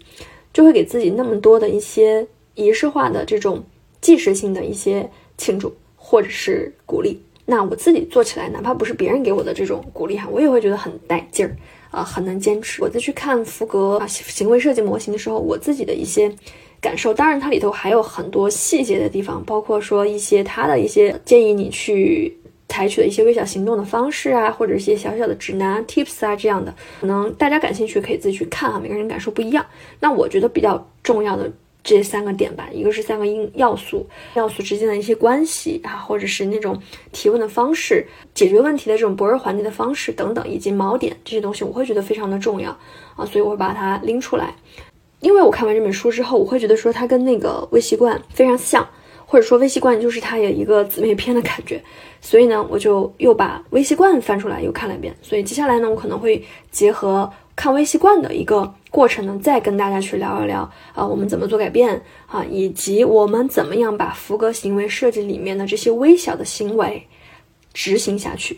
[0.52, 2.24] 就会给自己那么多的一些
[2.64, 3.64] 仪式化的这种
[4.00, 7.20] 即时性的一些庆祝或者是鼓励。
[7.46, 11.56] 那我自己做起来，哪怕不是别人给我的这种鼓励哈，我也会觉得很带劲儿
[11.90, 12.82] 啊，很能坚持。
[12.82, 16.32] 我在去看福格啊行为设计模型的时候，我自己的一些。
[16.82, 22.34] 感受，当然它里头还有很多细节的地方，包括说一些他的一些建议你去
[22.70, 29.62] 采取的一些微小行动的方式啊，或者一些小小的指南 tips 啊这样的，可能大家感兴趣可以自己去看啊，每个人感受不一样。
[30.00, 31.52] 那我觉得比较重要的
[31.82, 36.80] 这三个点吧，一个是三个因要素，要素之间的一些关系啊，或者是那种
[37.12, 42.70] 提问的方式，解决问题的这种薄弱环节的方式等等，以及锚点这些东西，我会觉得非常的重要
[43.16, 44.54] 啊，所以我会把它拎出来。
[45.20, 48.88] 因为我看完这本书之后，我会觉得说它跟那个微习惯非常像，
[49.26, 51.82] 或者说微习惯就是它有一个姊妹篇的感觉，
[52.20, 55.14] 所以呢，我就又把微习惯翻出来又看了一遍。
[55.20, 60.60] 所以接下来呢，我可能会结合看微习惯的一个过程呢，再跟大家去聊一聊
[60.94, 67.06] 啊，我们怎么做改变啊，以及我们怎么样把福格行为设计里面的这些微小的行为
[67.74, 68.56] 执行下去。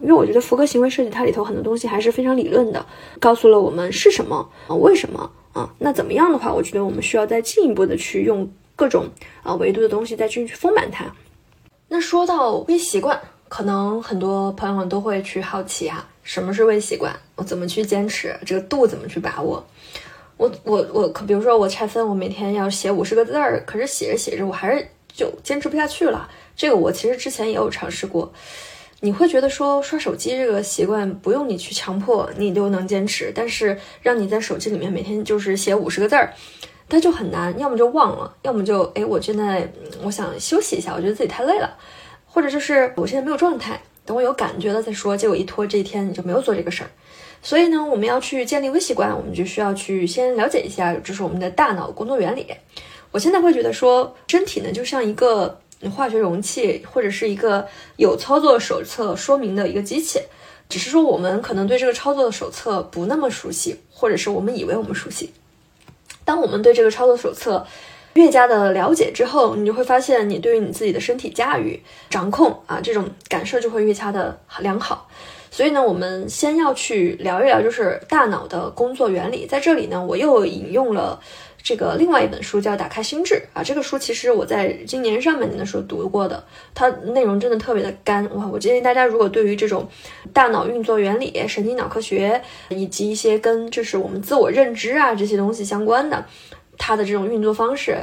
[0.00, 2.86] 因为我觉得福格行为设计它里头很多东西还是非常理论的，
[3.18, 5.68] 告诉了我们是什么啊，为什么啊？
[5.80, 9.08] 那怎么样的话，我觉得我们需要再进一步的去用各种
[9.42, 11.06] 啊维度的东西再去去丰满它。
[11.88, 13.20] 那说到微习惯，
[13.50, 17.12] 可能很多朋友都会去好奇啊，什么是微习惯？
[17.34, 18.32] 我怎么去坚持？
[18.46, 19.66] 这个度怎么去把握？
[20.36, 26.30] 我我我可，比如说我拆分，我每天要写五十个字儿，可是写着写着，我还是就坚持不下去了。
[26.54, 28.32] 这个我其实之前也有尝试过。
[29.00, 33.32] 你会觉得说刷手机这个习惯不用你去强迫，你都能坚持。
[33.34, 36.32] 但是让你在手机里面每天就是写五十个字儿，
[36.88, 37.58] 它就很难。
[37.58, 39.68] 要么就忘了，要么就哎，我现在
[40.04, 41.76] 我想休息一下，我觉得自己太累了，
[42.30, 45.16] 或者就是我现在没有状态，等我有感觉了再说。
[45.16, 46.90] 结果一拖这一天你就没有做这个事儿。
[47.42, 52.46] 所以呢，我们要去建立微习惯，我们就需要去先了解一下，就是我们的大脑工作原理。
[53.10, 55.60] 我现在会觉得说，身体呢就像一个。
[55.96, 57.66] 化学容器或者是一个
[57.96, 60.20] 有操作手册说明的一个机器，
[60.68, 65.32] 只是说我们可能对这个操作手册不那么熟悉，或者是我们以为我们熟悉。
[66.22, 67.66] 当我们对这个操作手册
[68.14, 75.08] 越加的了解之后，你就会发现你对于你自己的身体驾驭、掌控啊这种感受就会越加的良好。
[75.50, 79.46] 所以呢，我们先要去聊一聊，就是大脑的工作原理。
[79.46, 81.20] 在这里呢，我又引用了。
[81.62, 86.42] 这个另外一本书叫《打开心智》啊，这个书其实我在今年上半年的时候读过的，
[86.72, 88.46] 它内容真的特别的干哇！
[88.46, 89.86] 我建议大家如果对于这种
[90.32, 92.40] 大脑运作原理、神经脑科学
[92.70, 96.24] 以及一些跟就是我们自我认知啊这些东西相关的，
[96.82, 97.98] 它的这种运作方式，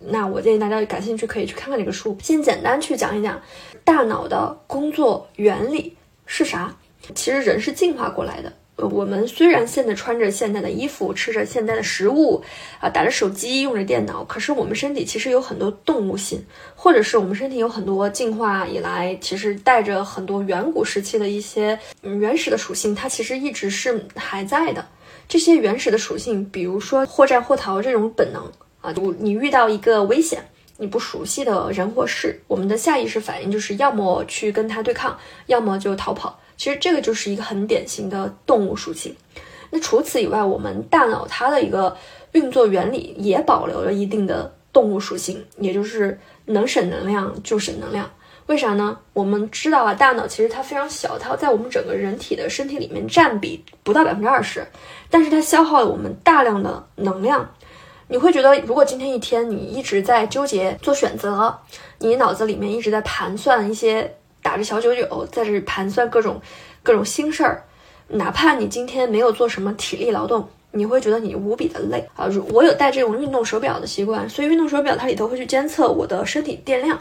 [0.00, 2.18] 那我建议大家感兴趣可以去看看这个书。
[2.20, 3.40] 先简单去讲一讲
[3.84, 5.96] 大脑的工作原理
[6.26, 6.74] 是啥。
[7.14, 8.52] 其实人是进化过来的。
[8.74, 12.42] 我们虽然现在穿着现代的衣服，吃着现代的食物，
[12.80, 24.84] 啊，打着手机，用着电脑，可是我们身体其实有很多动物性，或者是我们身体有很多进化以来，其实带着很多远古时期的一些原始的属性，它其实一直是还在的。
[25.28, 28.50] 这些原始的属性，比如说或战或逃这种本能
[28.80, 36.38] 啊，就你遇到一个危险，你不熟悉的人或事，我们的下意识反应就是要么去跟他对抗，要么就逃跑。
[36.56, 39.14] 其实这个就是一个很典型的动物属性。
[39.70, 41.96] 那除此以外，我们大脑它的一个
[42.32, 48.08] 运作原理也保留了一定的动物属性，也就是能省能量就省能量。
[48.46, 48.96] 为啥呢？
[49.12, 54.64] 我们知道啊，大脑其实它非常小，它在我们整个人体的身体里面占比不到百分之二十，
[55.10, 57.48] 但是它消耗了我们大量的能量。
[58.06, 61.58] 你会觉得，如果今天一天你一直在纠结做选择，
[61.98, 66.40] 你脑子里面一直在盘算一些打着小九九，在这盘算各种
[66.84, 67.64] 各种心事儿，
[68.06, 72.30] 哪怕你今天没有做什么体力劳动，你会觉得你无比的累啊！
[72.52, 76.96] 我有戴这种运动手表的习惯，所以运动手表它里头会去监测我的身体电量。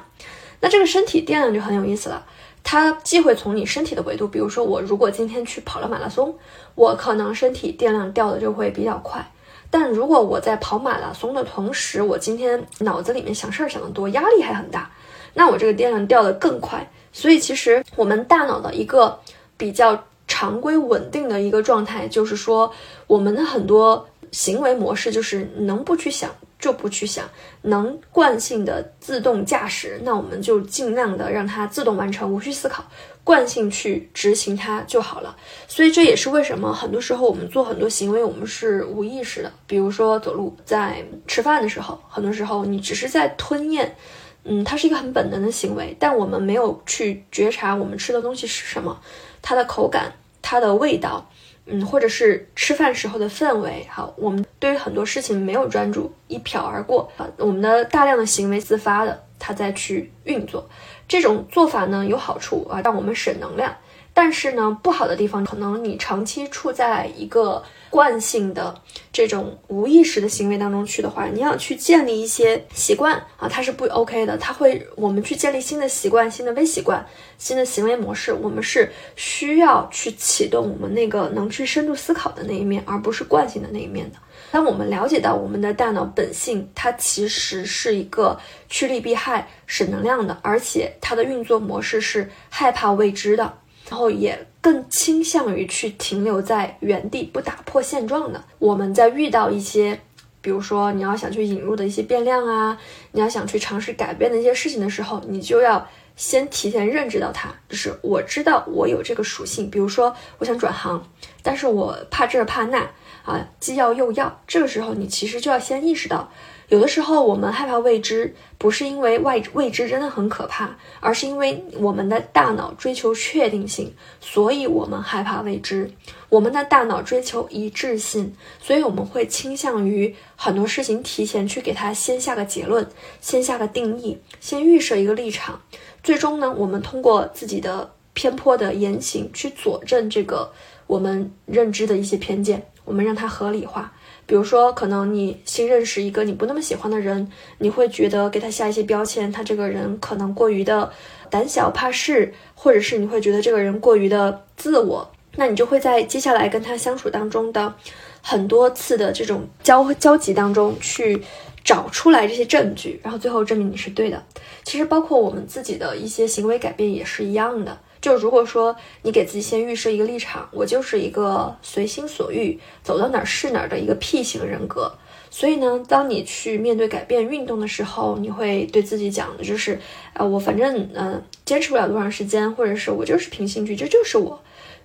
[0.59, 2.25] 那这个身体电量就很有意思了，
[2.63, 6.35] 它既会从你身体的维度，比如说我如果今天去跑了马拉松，
[6.75, 9.25] 我可能身体电量掉的就会比较快。
[9.69, 14.89] 但如果我在跑马拉松的同时，我今天脑子里面想事儿想得多，压力还很大，
[15.33, 16.89] 那我这个电量掉的更快。
[17.11, 19.19] 所以其实我们大脑的一个
[19.57, 22.71] 比较常规稳定的一个状态，就是说
[23.07, 26.29] 我们的很多行为模式就是能不去想。
[26.65, 27.29] 就不去想，
[27.61, 32.83] 能惯性的自动驾驶，那我们就尽量的让它自动完成，无需思考，
[33.23, 35.37] 惯性去执行它就好了。
[35.67, 39.53] 所以这也是为什么很多时候我们做很多行为，我们是无意识的。
[39.67, 43.95] 比如说走路，在吃饭的时候，很多时候你只是在吞咽，
[44.43, 48.99] 嗯，它是一个很本能的行为，但我们没有去觉察我们吃的东西是什么，
[49.43, 50.11] 它的口感，
[50.41, 51.29] 它的味道。
[51.67, 60.69] 嗯，或者是吃饭时候的氛围，好，我们对于很多事情没有专注，一瞟而过啊，我们的大量的行为自发的，它在去运作，
[61.07, 63.75] 这种做法呢有好处啊，让我们省能量。
[64.17, 68.73] 但是呢，不好的地方可能你长期处在一个惯性的
[69.11, 74.37] 这种无意识的行为当中去的话，你要去建立一些习惯啊，它是不 OK 的。
[74.37, 77.05] 它会我们去建立新的习惯、新的微习惯、
[77.37, 84.17] 新的行为模式，我们是需要去启动我们那个能去深度思考的那一面，而不是惯性的那一面的。
[84.49, 88.39] 当我们了解到我们的大脑本性，它其实是一个
[88.69, 93.57] 趋利避害、省能量的，而且它的运作模式是害怕未知的。
[93.89, 98.43] 然后也更倾向于去停留在原地不打破现状的。
[98.59, 99.99] 我们在遇到一些，
[100.41, 102.77] 比如说你要想去引入的一些变量啊，
[103.11, 109.69] 你要想去尝试改变的一些事情的时候，你就要先提前认知到它，就是我知道我有这个属性。
[109.69, 111.07] 比如说我想转行，
[111.43, 112.89] 但是我怕这怕那
[113.23, 116.31] 啊，既要又要，这个时候你其实就要先意识到。
[116.69, 125.91] 有的时候，我们害怕未知，不是因为外未知真的很可怕，而是因为我们的大脑追求确定性，所以我们害怕未知。
[126.29, 132.87] 我们的大脑追求一致性，所以我们会倾向于很多事情提前去给它先下个结论，
[133.21, 135.61] 先下个定义，先预设一个立场。
[136.03, 140.51] 最终呢，我们通过自己的偏颇的言行去佐证这个
[140.87, 143.93] 我们认知的一些偏见，我们让它合理化。
[144.27, 150.91] 比如说，可能你新认识一个你不那么喜欢的人，你会觉得给他下一些标签，他这个人可能过于的
[151.29, 157.73] 胆小怕事，或者是你会觉得这个人过于的自我，那你就会在接下来跟他相处当中的
[158.21, 161.21] 很多次的这种交交集当中去
[161.63, 164.23] 找出来这些证据，然后最后证明你是对的。
[164.63, 167.77] 其实包括我们自己的一些行为改变也是一样的。
[168.05, 174.93] 就如果说你给自己先预设一个立场，我就是一个随心所欲走到哪儿是哪儿的一个 P 型人格，
[175.31, 179.79] 所以呢，当你去面对改变运动的时候，你会对自己讲的就是，
[180.13, 184.39] 啊，我反正嗯坚持不了多长时间，或者是我就是凭兴趣，这就是我，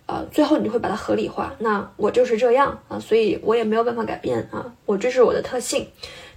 [0.07, 5.87] 呃，最后你会把它合理化，那我就是这样啊，所以我也没有办法改变啊，我这是我的特性，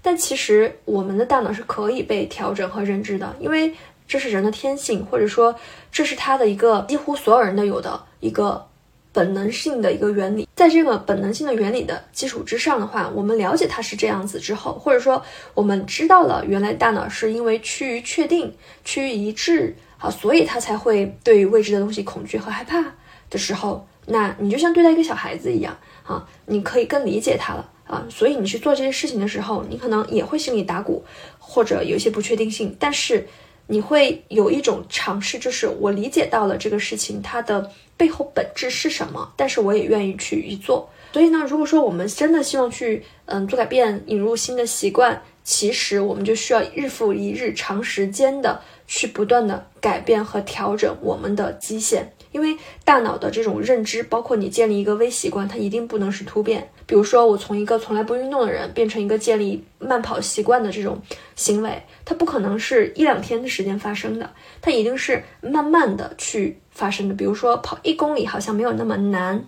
[0.01, 3.73] 但其实我们的大脑是可以被调整和认知的，因为。
[4.07, 5.55] 这是人的天性，或者说
[5.91, 8.67] 这是他的一个几乎所有人都有的一个
[9.11, 10.47] 本能性的一个原理。
[10.55, 15.23] 在这个本能性的原理的基础之上的话，我们了解它是这样子之后，或者说
[15.53, 18.53] 我们知道了原来大脑是因为趋于确定、
[18.85, 22.83] 趋于一致啊，所以它才会对于未知的东西恐惧和害怕
[23.29, 28.05] 的时候，那你就像对待一个小孩子一样啊，你可以更理解他了啊。
[28.09, 31.03] 所以你去做这些事情的时候，你可能也会心里打鼓，
[31.39, 33.27] 或者有一些不确定性，但是。
[33.67, 40.89] 你会有一种尝试，就是我理解到了这个事情它的背后本质是什么，但是我也愿意去一做。
[41.11, 52.11] 所以呢，如果说我们真的希望去嗯做改变，引入新的习惯，其实我们就需要日复一日、长时间的去不断的改变和调整我们的基线。
[52.31, 56.67] 因为大脑的这种认知，包括你建立一个微习惯，它一定不能是突变。
[56.87, 60.99] 比如说，我从一个从来不运动的人变成一个建立慢跑习惯的这种
[61.35, 64.29] 行为，它不可能是一两天的时间发生的，
[64.61, 67.15] 它一定是慢慢的去发生的。
[67.15, 69.45] 比如说，跑一公里好像没有那么难，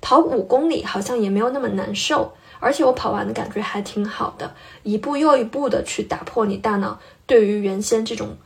[0.00, 8.36] 跑五公里好像也没有那么难受，而且我跑完的感觉还挺好的，一步又一步的去打破你大脑对于原先这种。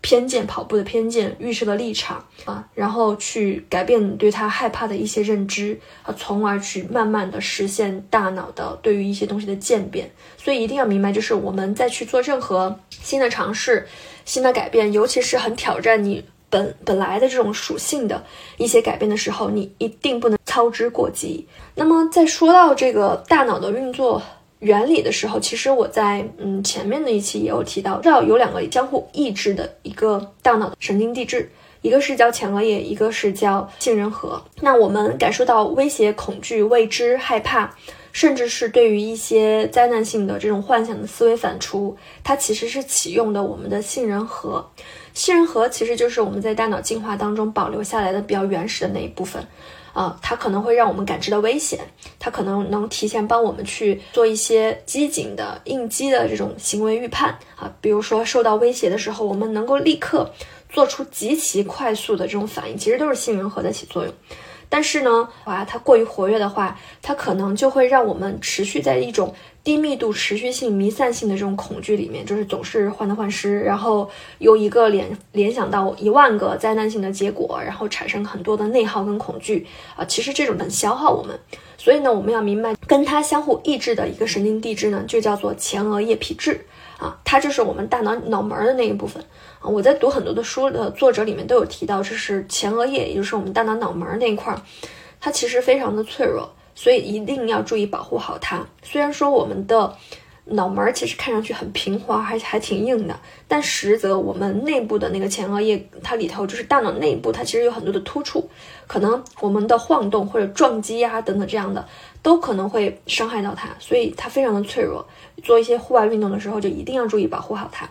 [0.00, 10.10] 偏见跑步的偏见预设的立场啊，然后去改变你对他害怕的一些认知啊，从而去慢慢的实现大脑的对于一些东西的渐变。
[10.36, 13.86] 所以一定要明白，就是我们在去做任何新的尝试、
[14.24, 18.24] 新的改变，尤其是很挑战你本本来的这种属性的
[18.56, 21.46] 一些改变的时候，你一定不能操之过急。
[21.74, 24.22] 那么在说到这个大脑的运作。
[24.60, 31.50] 原理的时候，其实我在嗯前面的一期也有提到，知道有两个相互抑制的一个大脑的神经递质，
[31.82, 34.42] 一个是叫前额叶，一个是叫杏仁核。
[34.60, 37.70] 那我们感受到威胁、恐惧、未知、害怕，
[38.10, 41.94] 甚至是对于一些灾难性的这种幻想的思维反刍，
[42.24, 44.68] 它其实是启用的我们的杏仁核。
[45.14, 49.44] 杏仁核其实就是我们在大脑进化当中保留下来的比较原始的那一部分。
[49.92, 51.80] 啊，它可能会让我们感知到危险，
[52.18, 60.30] 它可能能提前帮我们去做一些机警的应激的这种行为预判啊，比如说受到威胁的时候，我们能够立刻
[60.68, 64.12] 做出极其快速的这种反应，其实都是杏仁核在起作用。
[64.68, 74.08] 但是呢，啊，它过于活跃的话，它可能就会让我们持续在一种低密度、持续性、弥散性的这种恐惧里面，就是总是患得患失，然后
[74.38, 79.66] 由一个联联想到一万个灾难性的结果，然后产生很多的内耗跟恐惧
[79.96, 80.04] 啊。
[80.04, 81.38] 其实这种很消耗我们，
[81.76, 86.64] 所以呢，我们要明白跟它相互抑制的一个神经递质呢，就叫做前额叶皮质
[86.98, 89.24] 啊，它就是我们大脑脑门的那一部分。
[89.60, 94.60] 啊，我在读很多的书的作者里面都有提到，这是前额叶，也就是我们大脑脑门那一块儿，
[95.20, 98.66] 它其实非常的脆弱，所以一定要注意保护好它。
[98.82, 99.96] 虽然说我们的
[100.44, 108.48] 脑门其实看上去很平滑，还还挺硬的，但实则我们内部的那个前额叶，它里头就是大脑内部，它其实有很多的突触，
[108.86, 111.86] 可能我们的晃动或者撞击啊等等这样的，
[112.22, 115.06] 都可能会伤害到它，所以它非常的脆弱。
[115.42, 117.88] 做一些户外运动的时候，就一定要注意保护好它。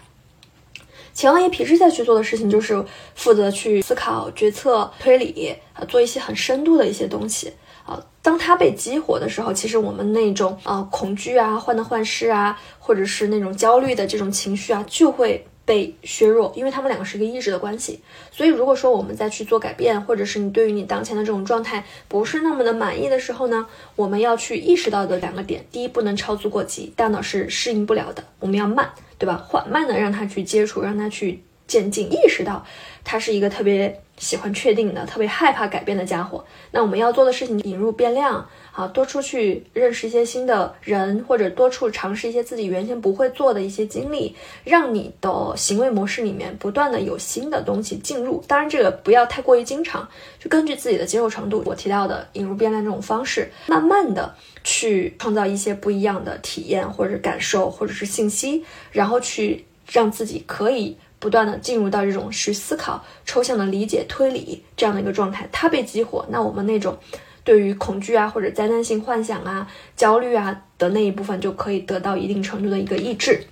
[1.13, 7.51] 前额叶皮质在去做的事情，就是负责去思考、决策、推理，啊，做一些很深度的一些东西
[7.85, 7.99] 啊。
[8.21, 17.99] 当它被激活的时候，其实我们那种啊恐惧啊、患得患失啊，或者是那种焦虑的这种情绪啊，就会被削弱，因为他们两个是一个抑制的关系。
[18.31, 28.89] 所以，如果说我们再去做改变，或者是你对于你当前的这种状态不是那么的满意的时候呢，我们要去意识到的两个点：第一，不能超速过急，大脑是适应不了的，我们要慢。
[29.19, 29.35] 对吧？
[29.47, 32.63] 缓慢的让它去接触，让它去渐进，意识到
[33.03, 36.43] 它是一个特别喜欢确定的、特别害怕改变的家伙。
[36.71, 48.43] 那我们要做的事情，引入变量，啊，多出去认识一些新的人，或者多处尝试一些自己原先不会做的一些经历，让你的行为模式里面不断的有新的东西进入。
[48.47, 50.07] 当然，这个不要太过于经常，
[50.39, 51.63] 就根据自己的接受程度。
[51.65, 54.35] 我提到的引入变量这种方式，慢慢的。
[54.63, 65.47] 去创造一些不一样的体验或者感受或者是信息，然后去让自己可以不断的进入到这种去思考、抽象的理解、推理这样的一个状态。
[65.51, 66.97] 它被激活，那我们那种
[67.43, 73.43] 对于恐惧啊或者灾难性幻想啊、焦虑啊的那一部分就可以得到一定程度的一个抑制。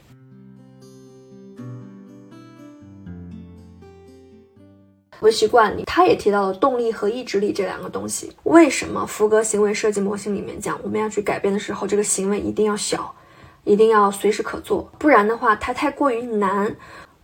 [5.22, 8.32] 微习惯里，他也提到了动力和意志力这两个东西。
[8.43, 13.16] 为什么福格行为设计模型里面讲，我们要去改变的时候，这个行为一定要小，
[13.63, 16.76] 一定要随时可做，不然的话，它太过于难，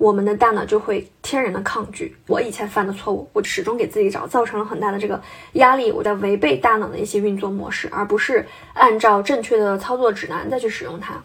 [0.02, 2.18] 我们的大脑就会天然的抗拒。
[2.26, 5.22] 我以前犯的错误，我始终给自己找造成了很大的这个
[5.54, 8.44] 压力，我在违背大脑的一些运作模式，而不是
[8.74, 11.22] 按照正确的操作指南再去使用它。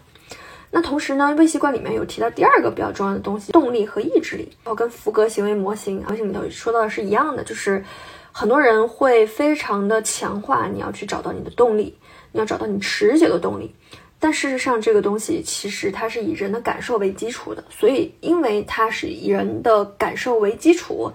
[0.69, 7.83] 那同时呢，微习惯里面有提到第二个比较重要的东西，动力和意志力，然后跟福格行为模型模型里头说到的是一样的，就是
[8.31, 11.97] 很多人会非常的强化你要去找到你的动力，
[12.31, 13.73] 你要找到你持久的动力，
[14.19, 21.11] 但事实上这个东西其实它是以人的感受为基础的，所以因为它是以人的感受为基础，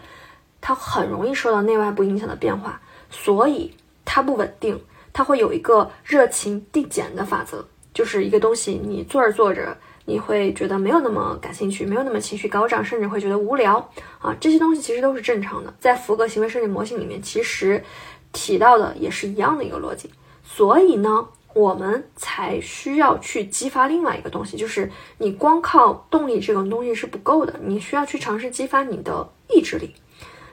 [0.61, 2.81] 它很容易受到内外部影响的变化，
[3.11, 3.75] 所以
[4.05, 4.81] 它不稳定，
[5.13, 7.65] 它会有一个热情递减的法则。
[7.95, 9.77] 就是一个东西，你做着做着，
[10.07, 13.77] 你会觉得没有那么感兴趣，没有那么情绪高涨，甚至会觉得无聊
[14.19, 14.35] 啊。
[14.41, 17.85] 这些东西其实都是正常的，在福格行为设计模型里面，其实
[18.33, 20.09] 提到的也是一样的一个逻辑。
[20.43, 29.95] 所以呢，我们才需要去激发另外一个东西，就是你光靠动力这种东西是不够的，你需要去尝试激发你的意志力。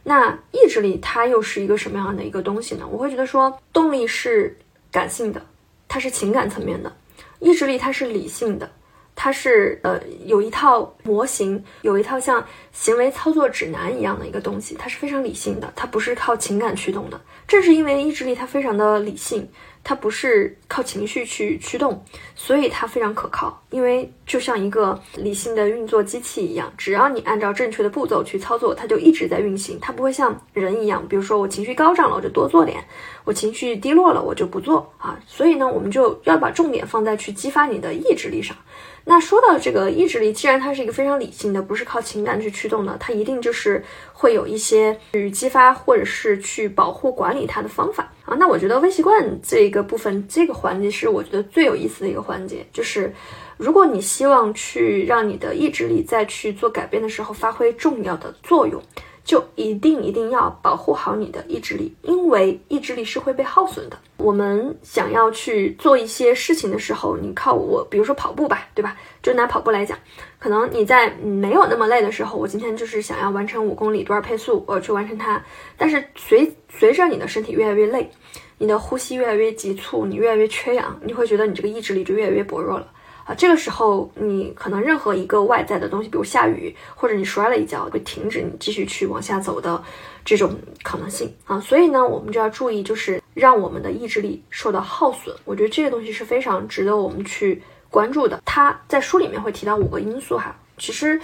[0.03, 2.87] 那意志力它又是一个什么样的一个东西呢？
[2.89, 4.57] 我会觉得说，动力是
[4.91, 5.41] 感性的，
[5.87, 6.89] 它是情感层面的；
[7.39, 8.69] 意志力它是理性的。
[9.21, 17.19] 它是呃有一套模型，有一套像行为操作指南一样的一个东西，它是非常理性的，它不是靠情感驱动的。
[17.45, 19.49] 正是因为意志力它非常的理性。
[19.83, 22.03] 它不是靠情绪去驱动，
[22.35, 23.61] 所以它非常可靠。
[23.69, 29.77] 因为就像一个理性的运作机器一样，只要你按照正确的步骤去操作，它就一直在运行。
[29.81, 32.77] 它不会像人一样，比如说我情绪高涨了，我就多做点；
[33.23, 35.19] 我情绪低落了，我就不做啊。
[35.25, 38.55] 所以呢，我们就要把重点放在去激发你的意志力上。
[39.05, 43.83] 那说到这个意志力，既然它是一个非常理性的，不是靠情感去驱动的，它一定就是
[44.13, 48.35] 会有一些去激发或者是去保护管理它的方法啊。
[48.39, 53.11] 那我觉得微习惯这个部分，这个环节是我觉得最有意思的一个环节，就是
[53.57, 58.81] 如果你希望去让你的意志力在去做改变的时候发挥重要的作用。
[59.29, 63.95] 就一定一定要保护好你的意志力，因为意志力是会被耗损的。
[64.17, 68.97] 我们想要去做一些事情的时候，你靠我，比如说跑步吧，对吧？
[69.21, 69.95] 就拿跑步来讲，
[70.39, 75.39] 可能你在没有那么累的时候，我今天就是想要完成五公里多少配速，我去完成它。
[75.77, 78.09] 但是随随着你的身体越来越累，
[78.57, 82.87] 你的呼吸越来越急促，你越来越缺氧，你会觉得你这个意志力就越来越薄弱了。
[83.29, 89.79] 啊，这个时候你可能任何一个外在的东西，比如下雨或者你摔了一跤，会停止你继续去往下走的
[90.25, 90.51] 这种
[90.81, 91.59] 可能性啊。
[91.59, 95.35] 所以呢，我们就要注意，就是让我们的意志力受到耗损。
[95.45, 97.61] 我觉得这个东西是非常值得我们去
[97.91, 98.41] 关注的。
[98.45, 101.21] 他在书里面会提到五个因素哈，其实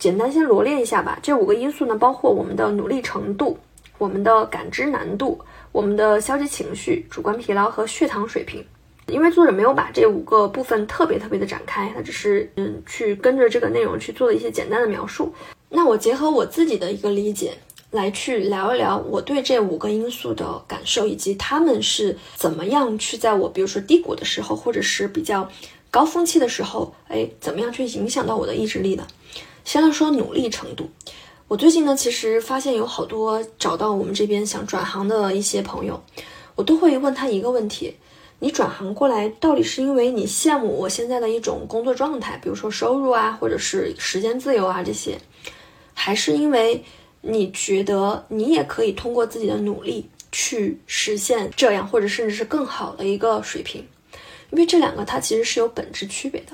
[0.00, 1.16] 简单先罗列一下吧。
[1.22, 3.56] 这五个因素呢，包括我们的努力程度、
[3.98, 5.40] 我们的感知难度、
[5.70, 8.66] 我们的消极情绪、主观疲劳和血糖水平。
[9.08, 15.32] 因为作者没有把这五个部分特别特别的展开，他只是嗯去跟着这个内容去做了一些简单的描述。
[15.68, 17.56] 那我结合我自己的一个理解
[17.90, 25.48] 来去聊一聊我对这五个因素的感受，以及他们是怎么样去在我比如说低谷的时候，或者是比较
[25.90, 29.06] 高峰期的时候，哎，怎么样去影响到我的意志力的。
[29.64, 30.90] 先来说努力程度，
[31.46, 36.02] 我最近呢其实发现有好多找到我们这边想转行的一些朋友，
[36.56, 37.94] 我都会问他一个问题。
[38.38, 45.18] 你转行过来，到底是因为你羡慕我现在的一种工作状态，比如说收入啊，或者是时间自由啊这些，
[45.94, 46.84] 还是因为
[47.22, 53.86] 你觉得你也可以通过自己的努力去实现这样，或者甚至是更好的一个水平？
[54.50, 56.52] 因为这两个它其实是有本质区别的。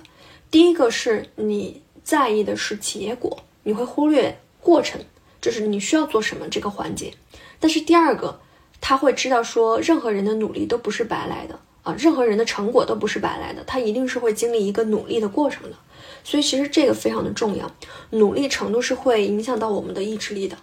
[0.50, 5.00] 第一个是你在意的是结果，你会忽略过程，
[5.40, 7.12] 就是你需要做什么这个环节。
[7.58, 8.40] 但是第二个，
[8.80, 11.58] 他会知道说，任何人的努力都不是白来的。
[11.82, 15.76] 啊，任何人的成果都不是白来的，他一定是会经历一个努力的过程的。
[16.24, 17.70] 所以其实这个非常的重要，
[18.10, 20.56] 努力程度是会影响到我们的意志力的。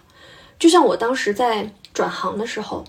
[0.58, 2.84] 就像我当时在转行的时候，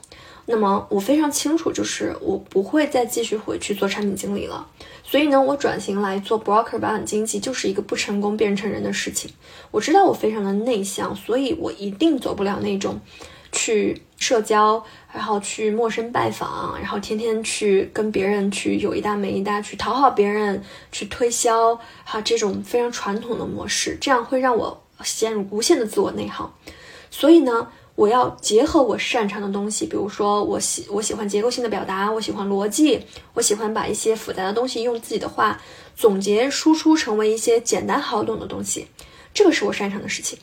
[0.46, 4.66] 那么我非常清楚，就是我不会再继续回去做产品经理了。
[5.04, 9.30] 所以呢，我转型来做 broker 保险经纪，就是一个不成功变成人的事情。
[9.72, 13.00] 我知道我非常的内向，所以我一定走不了那种。
[13.52, 14.84] 去社交，
[15.14, 26.56] 然后去陌生拜访，然后天天去跟别人去有一搭没一搭，去讨好别人，去推销，哈，这种非常传统的模式，这样会让我陷入无限的自我内耗。
[27.10, 35.62] 所以呢，我要结合我擅长的东西，比如说我喜我喜欢结构性的表达，我喜欢逻辑，我喜欢把一些复杂的东西用自己的话
[35.96, 38.88] 总结输出成为一些简单好懂的东西，
[39.34, 40.40] 这个是我擅长的事情。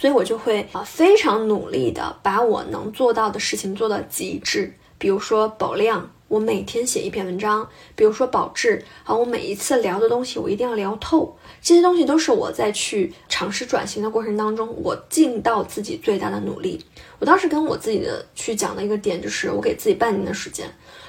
[0.00, 4.72] 所以我就会啊非常努力的把我能做到的事情做到极致。
[4.96, 11.36] 比如说保量，我每天写一篇文章；比如说保质，啊，我每一次聊的东西我一定要聊透。
[11.60, 16.82] 这些东西都是我在去尝试转型的过程当中，我尽到自己最大的努力。
[17.18, 20.66] 我当时跟我自己的去讲的一个点就是，我给自己半年的时间。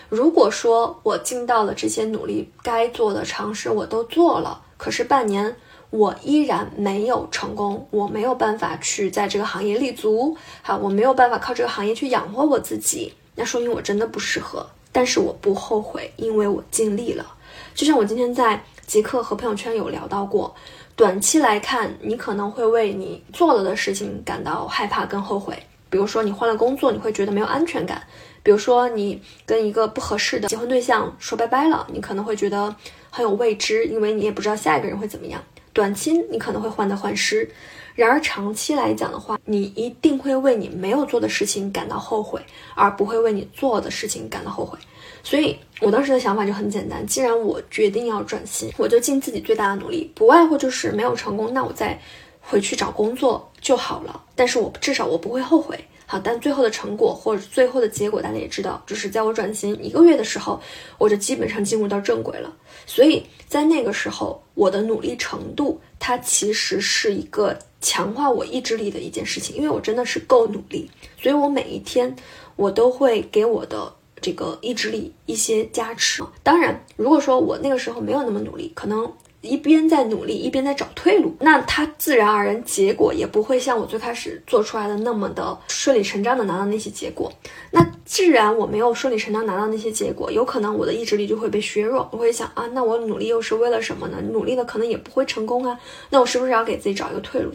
[0.10, 5.56] 如果说我尽到了这些努力，该做的尝试我都做了，可是半年。
[5.92, 14.66] 我依然没有成功，我没有办法去在这个行业立足，好，我没有办法靠这个行业去养活我自己，那说明我真的不适合。
[14.94, 17.26] 但是我不后悔，因为我尽力了。
[17.74, 20.54] 就像我今天在极客和朋友圈有聊到过，
[20.96, 25.58] 短期来看，你可能会为你做了的事情感到害怕跟后悔。
[25.90, 27.98] 比如说你换了工作，你会觉得没有安全感；
[28.44, 32.74] 比如说你跟一个不合适的结婚对象说拜拜了，你可能会觉得
[33.10, 35.42] 很有未知，因为你也不知道下一个人会怎么样。
[35.74, 37.50] 短期你可能会患得患失，
[37.96, 42.42] 然而长期来讲的话，你一定会为你没有做的事情感到后悔，
[42.76, 44.78] 而不会为你做的事情感到后悔。
[45.24, 52.00] 所以我当时的想法就很简单，既然我决定要转型，我就尽自己最大的努力，不外乎就是没有成功，那我再
[52.42, 54.24] 回去找工作就好了。
[54.36, 55.80] 但是我至少我不会后悔。
[56.08, 60.60] 好，但最后的成果或者最后的结果，大家也知道，就是在我转型一个月的时候，
[60.98, 62.52] 我就基本上进入到正轨了。
[62.86, 70.90] 所以在那个时候，我的努力程度，它其实是一个强化我意志力的一件事情，因为我真的是够努力，
[71.22, 72.16] 所以我每一天
[72.56, 73.94] 我都会给我的。
[74.24, 76.24] 这个意志力一些加持。
[76.44, 79.12] 当然，如果说我那个时候没有那么努力，可能
[79.42, 87.32] 一边在努力，一边在找退路，那它自然而然结果也不会像我最开始做出来的那么的顺理成章的拿到那些结果。
[87.72, 92.08] 那既然我没有顺理成章拿到那些结果，有可能我的意志力就会被削弱。
[92.12, 94.18] 我会想啊，那我努力又是为了什么呢？
[94.32, 95.80] 努力了可能也不会成功啊。
[96.10, 97.52] 那我是不是要给自己找一个退路？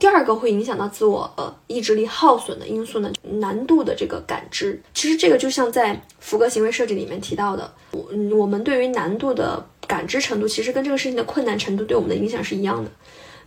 [0.00, 4.80] 第二个会影响到自我呃意志力耗损的因素呢，难度的这个感知。
[4.94, 12.90] 其实这个就像在福格行为设计里面提到的，我我们对于难度的感知程度，其实跟这个事情的困难程度对我们的影响是一样的。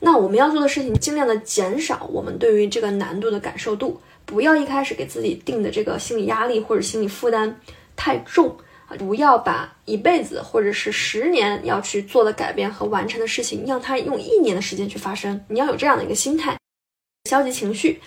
[0.01, 7.57] 那我们要做的事情，尽量的减少我们对于这个难度的感受度，不要一开始给自己定的这个心理压力或者心理负担
[7.95, 8.57] 太重。
[8.99, 15.39] 不要把一辈子或者是十年要去做的改变和完成的事情，让它用一年的时间去发生。
[15.47, 16.55] 你要有这样的一个心态。
[17.27, 17.99] 消极情绪，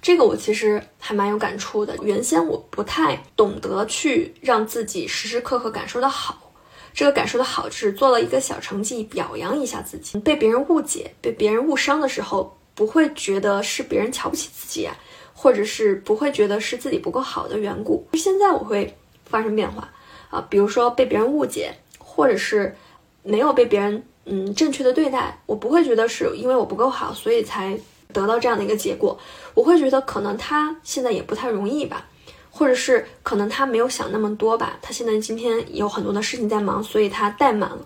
[0.00, 1.96] 这个我其实还蛮有感触的。
[2.02, 6.51] 原先我不太懂得去让自己时时刻刻感受的好。
[6.92, 10.18] 这个感受的好，是做了一个小成绩表扬一下自己。
[10.20, 14.96] 被别人误解、被别人误伤的时候，不会觉得是别人瞧不起自己啊，
[15.34, 18.06] 或者是不会觉得是自己不够好的缘故。
[18.14, 19.90] 现在我会发生变化。
[20.30, 22.74] 啊，比如说被别人误解，或者是
[23.22, 27.78] 没有被别人嗯正确的对待，我不会觉得是因为我不够好，所以才
[28.14, 29.18] 得到这样的一个结果。
[29.52, 32.06] 我会觉得可能他现在也不太容易吧，
[32.52, 37.78] 或者是可能他没有想那么多吧，他现在今天有很多的事情在忙，所以他怠慢了。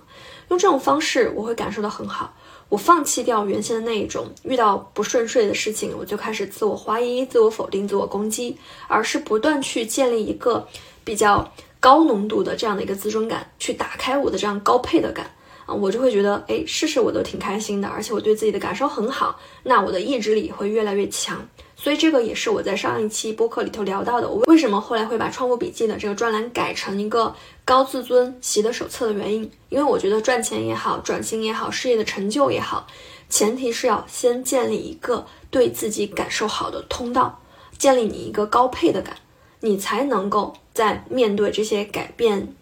[0.49, 2.35] 用这种方式，我会感受到很好。
[2.69, 8.59] 我放弃掉原先的那一种遇到不顺遂的事情，我就开始自我怀疑、自我否定、自我攻击，
[8.89, 10.67] 而是不断去建立一个
[11.05, 11.51] 比较。
[11.79, 15.31] 高浓度的这样的一个自尊感，去打开我的这样高配的感
[15.67, 21.47] 啊，我就会觉得，哎，事事我都挺开心的，而且我对自己的感受很好，那我的意志力会越来越强。
[21.87, 27.33] 所以这个也是我在上一期播客里头聊到的，我为什么后来会把创富笔记的这个专栏改成一个
[27.65, 32.89] 高自尊习得手册的原因，因为我觉得赚钱也好，转型也好，事业的成就也好，
[33.29, 37.41] 前提是要先建立一个对自己感受好的通道，
[37.79, 39.17] 建立你一个高配的感。
[39.61, 42.53] 你才能够在面对这些改变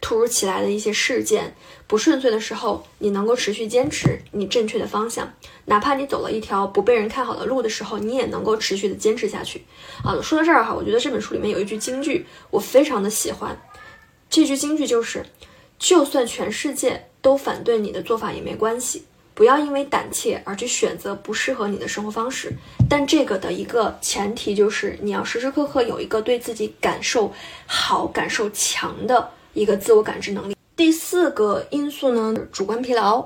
[0.00, 1.54] 突如其来的一些事件
[1.92, 5.30] 不顺遂的时候，你能够持续坚持你正确的方向，
[5.66, 9.62] 哪怕你走了一条不被人看好的路的时候，你也能够持续的坚持下去。
[10.02, 13.54] 啊，说到这儿哈，我觉得这本书里面有一句金句，我非常的喜欢。
[14.30, 15.26] 这句金句就是：
[15.78, 19.04] 就算全世界都反对你的做法也没关系。
[19.34, 22.54] 不要因为胆怯而去选择不适合你的生活方式，
[22.88, 27.30] 但这个的一个前提就是你要时时刻刻有一个对自己感受
[27.66, 30.56] 好、感受强的一个自我感知能力。
[30.82, 33.24] 第四个因素呢，主观疲劳。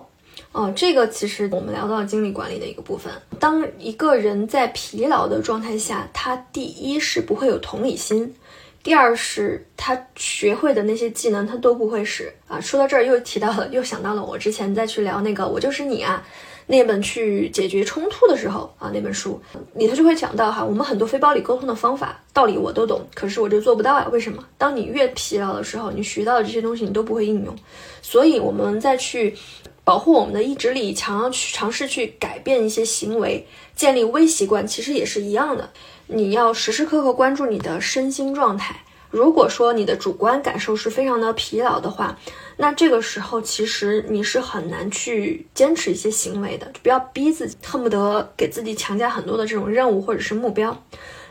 [0.52, 3.10] 啊，这个其实我们聊到精力管理的一个部分。
[3.40, 8.34] 当一个人在疲劳的状态下，他第一是不会有同理心。
[8.82, 12.60] 第二是他学会的那些技能，他都不会使啊。
[12.60, 16.22] 说到这儿，又提到了，又想到了我之前再去聊那个《我就是你》啊
[16.68, 19.40] 那本去解决冲突的时候啊那本书
[19.74, 24.08] 里头就会讲到哈，我们很多非暴力沟通的方法道理我都懂，可是我就做不到呀。
[24.10, 24.44] 为什么？
[24.58, 27.56] 当你越疲劳的时候，你学到的这些东西你都不会应用。
[28.02, 29.36] 所以我们再去
[29.84, 33.46] 保护我们的意志力，想要去尝试去改变一些行为，
[33.76, 35.70] 建立微习惯，其实也是一样的。
[36.08, 38.82] 你要时时刻刻关注你的身心状态。
[39.10, 42.18] 如果说你的主观感受是非常的疲劳的话，
[42.56, 46.66] 那这个时候其实你是很难去坚持一些行为的。
[46.72, 50.82] 就不要逼自己，恨不得给自己强加很多的这种任务或者是目标。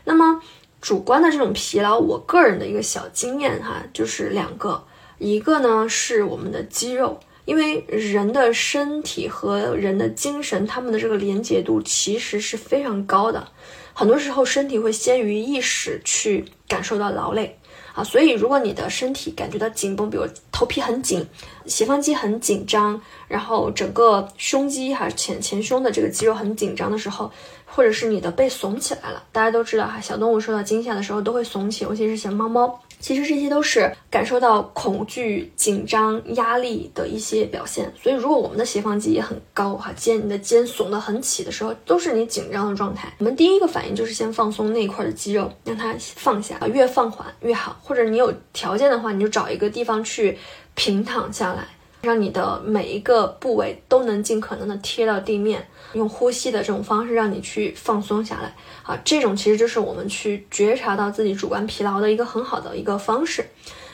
[0.03, 0.41] 那么
[0.82, 4.84] 主观的这种疲劳，我个人的一个小经验哈，就是两个，
[5.17, 13.47] 一个呢是我们的肌肉，因为人的身体和人的精神，他们的这个连结度其实是非常高的。
[13.95, 17.57] 很多时候，身体会先于意识去感受到劳累
[17.96, 21.26] 啊，所以如果你的身体感觉到紧绷，比如头皮很紧，
[21.66, 27.32] 斜方肌很紧张，然后整个胸肌哈前前胸的这个肌肉很紧张的时候，
[27.66, 32.82] 或者是你的背耸起来了，大家都知道哈，小动物受到惊吓的时候都会耸起，尤其是小猫猫。
[33.06, 37.93] 其实这些都是感受到恐惧、紧张、压力的一些表现。
[38.01, 43.14] 所以，如果我们的斜方肌也很高哈，肩你的肩耸得很起的时候，都是你紧张的状态。
[43.20, 47.80] 我们第一个反应就是先放松那一块的肌肉，让它放下，越放缓越好。
[47.84, 50.36] 或者你有条件的话，你就找一个地方去
[50.74, 51.68] 平躺下来。
[52.01, 63.45] 让你的每一个部位都能尽可能的贴到地面，用呼吸的这种方式让你去放松下来啊，这种其实就是我们去觉察到自己主观疲劳的一个很好的一个方式。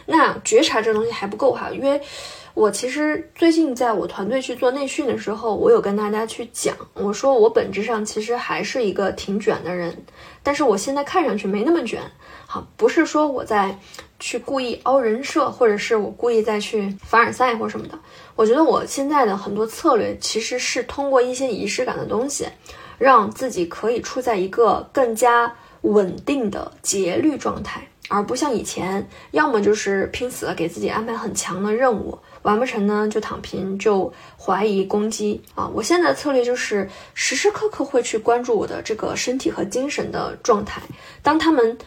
[0.05, 2.01] 那觉察这东西还不够哈，因为
[2.53, 10.05] 我其实最近在我团队去做内训的时候，我有跟大家去讲，我说我本质上其实还是一个挺卷的人，
[10.41, 12.01] 但是我现在看上去没那么卷。
[12.52, 13.80] 好，不是说我在
[14.20, 17.97] 去故意凹人设，或者是我故意再去凡尔赛或什么的。
[18.36, 22.45] 我觉得我现在的很多策略其实是通过一些仪式感的东西，
[22.97, 35.72] 让自己可以处在一个更加稳定的节律状态，而不像以前，要么就是拼死了给自己安排很强的任务，完不成呢就躺平，就怀疑攻击啊。
[35.74, 40.82] 我现在的策略就是时时刻刻会去关注我的这个身体和精神的状态，
[41.24, 41.78] 当他们。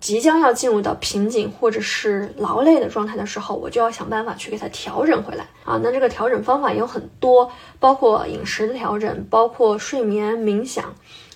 [0.00, 5.80] 即将要进入到瓶颈或者是劳累的状态的时候，我就要想办法去给它调整回来啊。
[5.82, 10.94] 那这个调整方法有很多，包括饮食的调整，包括睡眠、冥想、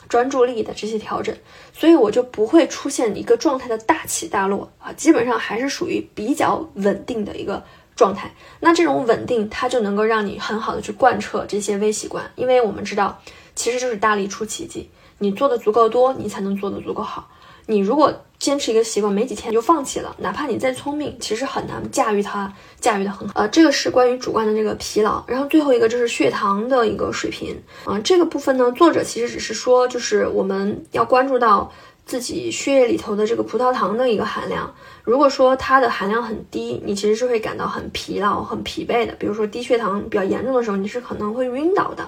[0.08, 1.36] 专注力的这些调整，
[1.72, 7.62] 所以我就不会出现一个状态的大起大落啊，基本上还是属于比较稳定的一个
[7.94, 8.32] 状态。
[8.60, 13.20] 那这种稳定，它就能够让你很好的去贯彻这些微习惯，因为我们知道，
[13.54, 17.28] 其实就是大力出奇迹，你做的足够多，你才能做得足够好。
[17.68, 23.32] 你如果坚持一个习惯，没几天你就放弃了，哪怕你再聪明，其实很难驾驭它，驾驭的很好。
[23.34, 25.24] 呃，这个是关于主观的这个疲劳。
[25.26, 31.72] 然后最后一个就是血糖的一个水平啊，这个部分呢，作者其实只是说，就是我们要关注到
[32.04, 34.72] 自己血液里头的这个葡萄糖的一个含量。
[35.02, 39.14] 如果说它的含量很低，你其实是会感到很疲劳、很疲惫的。
[39.14, 42.06] 比如说低血糖比较严重的时候，你是可能会晕倒的。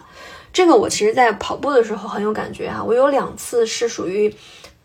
[0.52, 4.32] 这个我其实在跑步的时候很有感觉哈，我有两次是属于。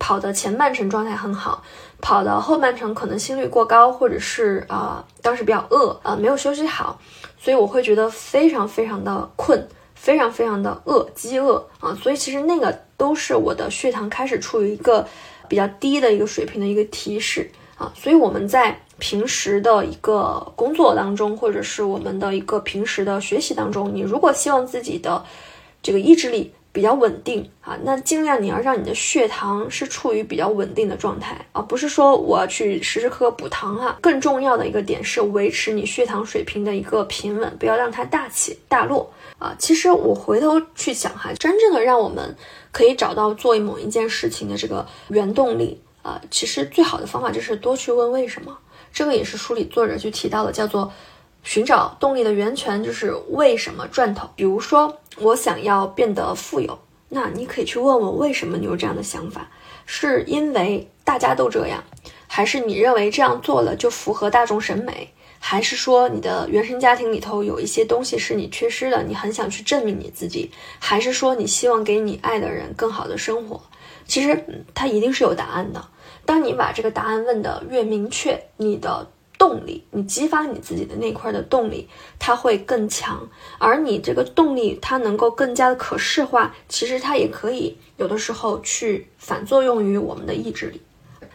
[0.03, 1.63] 跑的前半程状态很好，
[2.01, 6.99] 跑的后半程可能心率过高，或者是啊当时比较饿啊没有休息好，
[7.39, 15.07] 所以我会觉得非常非常的困，非常非常的饿，饥饿啊，所以其实那个都是我的血糖开始处于一个
[15.47, 25.23] 比较低的一个水平的一个提示啊，所以我们在平时的一个工作当中，或者是我们的一个平时的学习当中，你如果希望自己的
[25.81, 26.53] 这个意志力。
[26.73, 33.95] 比较稳定啊，那尽量你要让你的血糖是处于比较稳定的状态啊，不是说我要去时时刻刻补糖啊。
[34.01, 39.55] 更重要的一个点是维持你血糖水平的一个平稳，不要让它大起大落啊。
[39.59, 42.35] 其实我回头去想哈，真正的让我们
[42.71, 48.57] 可以找到做某一件事情的这个原动力啊，其实最好的方法就是多去问为什么。
[48.91, 50.91] 这个也是书里作者就提到的，叫做。
[51.43, 54.29] 寻找动力的源泉就是为什么转头。
[54.35, 56.79] 比如说，我想要变得富有，
[57.09, 59.51] 那你可以去问问为什么你有这样的想法？
[59.85, 61.83] 是因为大家都这样，
[62.27, 65.13] 还是你认为这样做了就符合大众审美？
[65.37, 70.49] 还是说你的原生家庭里头有一些东西是你缺失的，你很想去证明你自己？
[70.79, 73.61] 还是说你希望给你爱的人更好的生活？
[74.07, 75.85] 其实它一定是有答案的。
[76.25, 79.09] 当你把这个答案问得越明确，你的。
[79.37, 83.27] 动力，你激发你自己的那块的动力，它会更强。
[83.57, 90.81] 而你这个动力，它能够更加的可视化，其实它也可以有的时候去反作用于我们的意志力。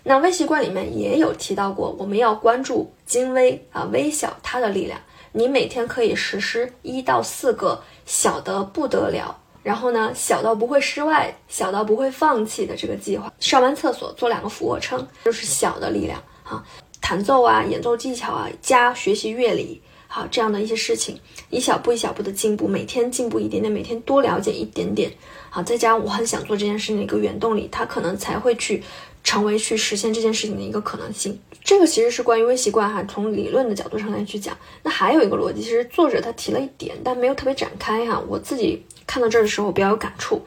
[0.04, 4.98] 那微习惯里面也有提到过，我们要关注精微啊微小它的力量。
[5.32, 13.30] 你每天可以实施一到四个小的不得了，然后呢小到不会失败，小到不会放弃的这个计划。
[13.38, 16.64] 上完厕所做两个俯卧撑，就是小的力量啊。
[17.08, 25.10] 弹奏啊，演奏技巧啊，加学习乐理，好这样的一些事情，一小步一小步的进步，每天进步一点点，每天多了解一点点，
[25.48, 28.82] 好，再加上我很想做这件事情的一个原动力，它可能才会去
[29.24, 31.40] 成为去实现这件事情的一个可能性。
[31.64, 34.54] 这个其实是关于微习惯哈，从理论的角度上来去讲。
[34.82, 38.22] 那还有一个逻辑，其实作者他提了一点，但没有特别展开哈。
[38.28, 40.42] 我自己看到这儿的时候比较有感触。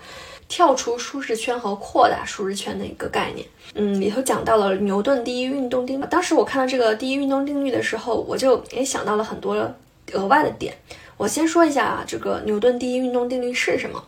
[0.52, 6.06] 跳出舒适圈和扩大舒适圈的一个概念，嗯，里头讲到了牛顿第一运动定律。
[6.08, 9.56] 当时我看到这个第一运动定律的时候，我就也想到了很多
[10.12, 10.76] 额外的点。
[11.16, 14.04] 我先说一下啊，这个牛顿第一运动定律是什么？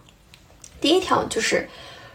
[0.82, 1.70] 第一条就是，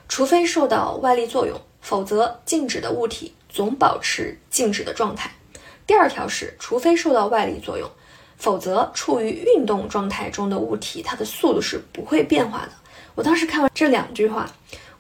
[0.09, 5.33] 除非受到外力作用，否则静止的物体总保持静止的状态。
[5.87, 7.91] 第二条是，除非受到外力作用，
[8.37, 12.73] 否则处于运动状态中的物体，它的速度是不会变化的。
[13.19, 14.49] 我当时看完这两句话，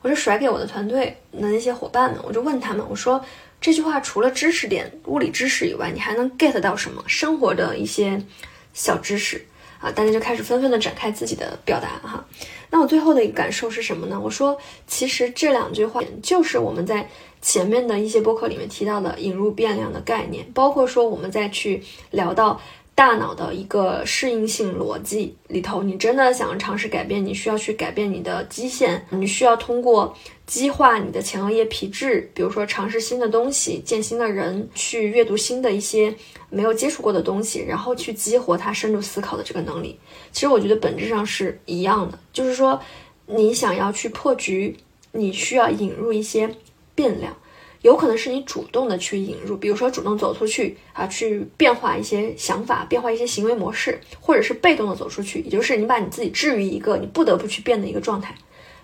[0.02, 3.24] 我就甩给我的团队的那些伙伴们，我就问他们，我说
[3.60, 8.20] 这句话除了知识点、物理知识以外，你还能 get 到什么生活的一些
[8.74, 9.46] 小知识
[9.78, 9.92] 啊？
[9.92, 12.26] 大家就开始纷纷的展开自己的表达哈。
[12.70, 14.20] 那我最后的一个感受是什么呢？
[14.20, 14.58] 我说，
[14.88, 17.08] 其实这两句话就是我们在
[17.40, 22.60] 前面的一些播客里面提到的引入变量的概念，包括说我们再去聊到。
[22.98, 30.16] 大脑的一个适应性逻辑里头，你真的想要尝试改变，你需要去改变你的基线，你需要通过
[30.46, 36.12] 激化你的前额叶皮质，比如说尝试新的东西、见新的人、去阅读新的一些
[36.50, 39.96] 没有接触过的东西，然后去激活它深度思考的这个能力。
[40.32, 42.80] 其实我觉得本质上是一样的，就是说
[43.26, 44.76] 你想要去破局，
[45.12, 46.52] 你需要引入一些
[46.96, 47.36] 变量。
[47.82, 58.34] 有可能是你主动的去引入，比如说主动走出去啊，去变化一些想法，变化一些行为模式，或者是被动的走出去，也就是你把你自己置于一个你不得不去变的一个状态，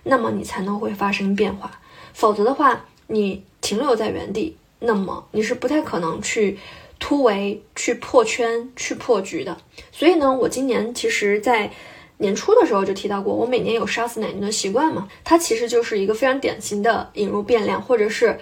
[0.05, 1.81] 那么你才能会发生变化。
[2.13, 6.57] 否则的话，你停留在原地，那么你是不太可能去
[7.01, 9.59] 突围、去破圈、去破局的。
[9.91, 11.73] 所以呢，我今年其实，在
[12.19, 18.39] 年初的时候就提到过，我每年有杀死奶牛的习惯嘛，它其实就是一个非常典型的引入变量，或者是。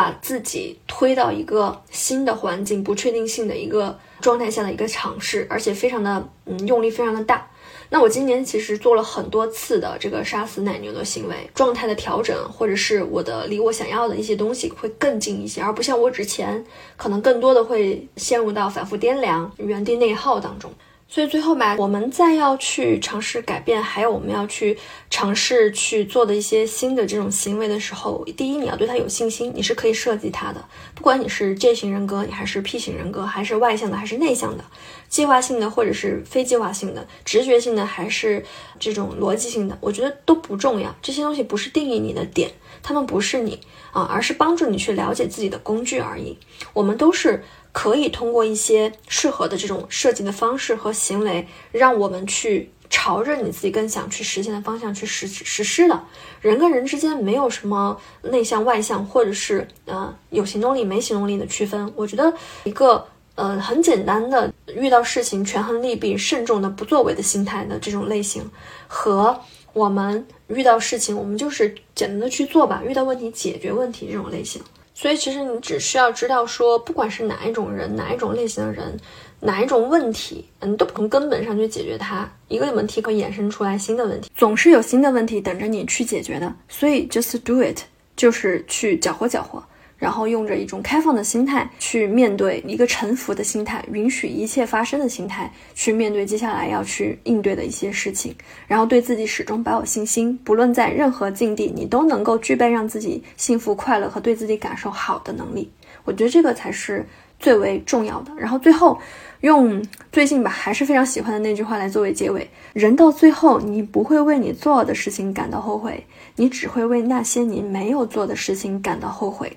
[0.00, 7.46] 把自己推到一个新的环境、不确定性的一个状态下的一个尝试，而且非常的嗯用力非常的大。
[7.90, 16.64] 那我今年其实做了很多次的这个杀死奶牛的行为，状态的调整，或者是我的离我想要的一些东西会更近一些，而不像我之前
[16.96, 20.72] 可能更多的会陷入到反复掂量、原地内耗当中。
[21.12, 24.78] 所以最后吧，我们再要去尝试改变，还有我们要去
[25.10, 30.64] 尝试去做的一些新的这种行为的时候，第一，你要对它有信心，你是可以设计它的。
[30.94, 34.64] 不管你是 J 型人格，你还是 P 型人格，还是外向的，还是内向的，
[35.08, 38.44] 计划性的或者是非计划性的，直觉性的还是
[38.78, 40.94] 这种逻辑性的，我觉得都不重要。
[41.02, 42.52] 这些东西不是定义你的点，
[42.84, 43.58] 他们不是你
[43.90, 46.38] 啊，而是帮助你去了解自己的工具而已。
[46.72, 47.42] 我们都是。
[47.72, 56.02] 可以通过一些适合的这种设计的方式和行为，让我们去朝着你自己更想去实现的方向去实实施的。
[56.40, 61.92] 人跟人之间没有什么内向外向，或者是呃有行动力没行动力的区分。
[61.94, 62.32] 我觉得
[62.64, 63.06] 一个
[63.36, 68.50] 呃很简单的遇到事情权衡利弊、慎重的不作为的心态的这种类型，
[68.88, 69.38] 和
[69.72, 74.60] 我们遇到事情我们就是简单的去做吧，遇到问题解决问题这种类型。
[75.00, 78.94] 所以，其实你只需要知道说，不管是哪一种人，哪一种类型的人，
[79.40, 82.30] 哪一种问题，嗯都从根本上去解决它。
[82.48, 86.54] 一个问题可以衍生出来新的问题，总是有新的问题等着你去解决的。
[86.68, 87.78] 所以，just do it，
[88.14, 89.62] 就是去搅和搅和。
[90.00, 98.34] 然后用着一种开放的心态去面对一个臣服的心态，允许一切发生的心态去面对接下来要去应对的一些事情，
[98.66, 105.70] 然后对自己始终保有信心，不论在任何境地，你都能够具备让自己幸福快乐和对自己感受好的能力。
[106.04, 107.06] 我觉得这个才是
[107.38, 108.32] 最为重要的。
[108.38, 108.98] 然后最后
[109.42, 116.06] 用最近吧还是非常喜欢的那句话来作为结尾：人到最后，你不会为你做的事情感到后悔，
[116.36, 119.54] 你只会为那些你没有做的事情感到后悔。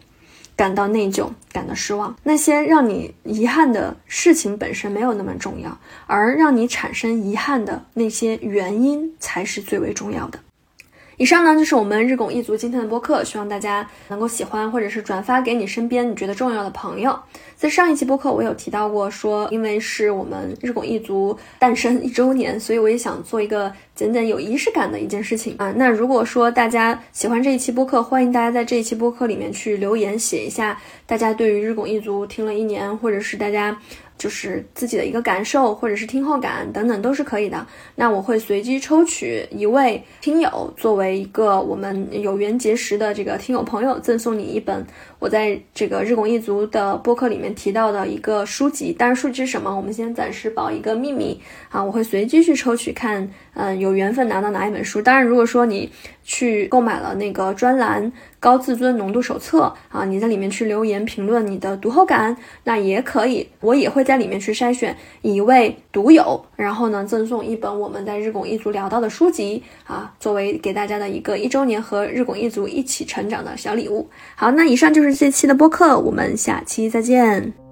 [0.56, 5.78] 感到内疚，感到失望，那些让你遗憾的事情本身没有那么重要，
[6.08, 10.40] 而让你产生遗憾的那些原因才是最为重要的。
[11.18, 17.18] 以上呢就是我们日拱一族今天的播客，希望大家能够喜欢，或者是转发给你身边你觉得重要的朋友。
[17.56, 25.74] 在上一期播客我有提到过，说因为是我们日拱一族诞生一周年，所以我也想做一个简简有仪式感的一件事情啊。
[25.78, 33.78] 那如果说大家喜欢这一期播客，欢迎大家在这一期播客里面去留言，写一下大家对于日拱一族听了一年，或者是大家。
[34.24, 37.68] 就是自己的一个感受，或者是听后感等等都是可以的。
[37.96, 44.88] 那我会随机抽取一位听友，作为一个我们有缘结识的这个听友朋友，赠送你一本
[45.24, 48.94] 我在这个日拱一族的播客里面提到的一个书籍。
[49.00, 51.40] 但是书籍是什么，我们先暂时保一个秘密
[51.70, 51.82] 啊。
[51.82, 55.02] 我会随机去抽取，看嗯有缘分拿到哪一本书。
[55.02, 55.90] 当然，如果说你
[56.26, 58.12] 去购买了那个专栏。
[58.44, 62.36] 高自尊浓度手册啊，你在里面去留言评论你的读后感，
[62.66, 74.10] 那也可以，我也会在里面去筛选一位读友，然后呢赠送一本我们在日拱一族聊到的书籍啊，作为给大家的一个一周年和日拱一族一起成长的小礼物。
[74.36, 77.63] 好，那以上就是这期的播客，我们下期再见。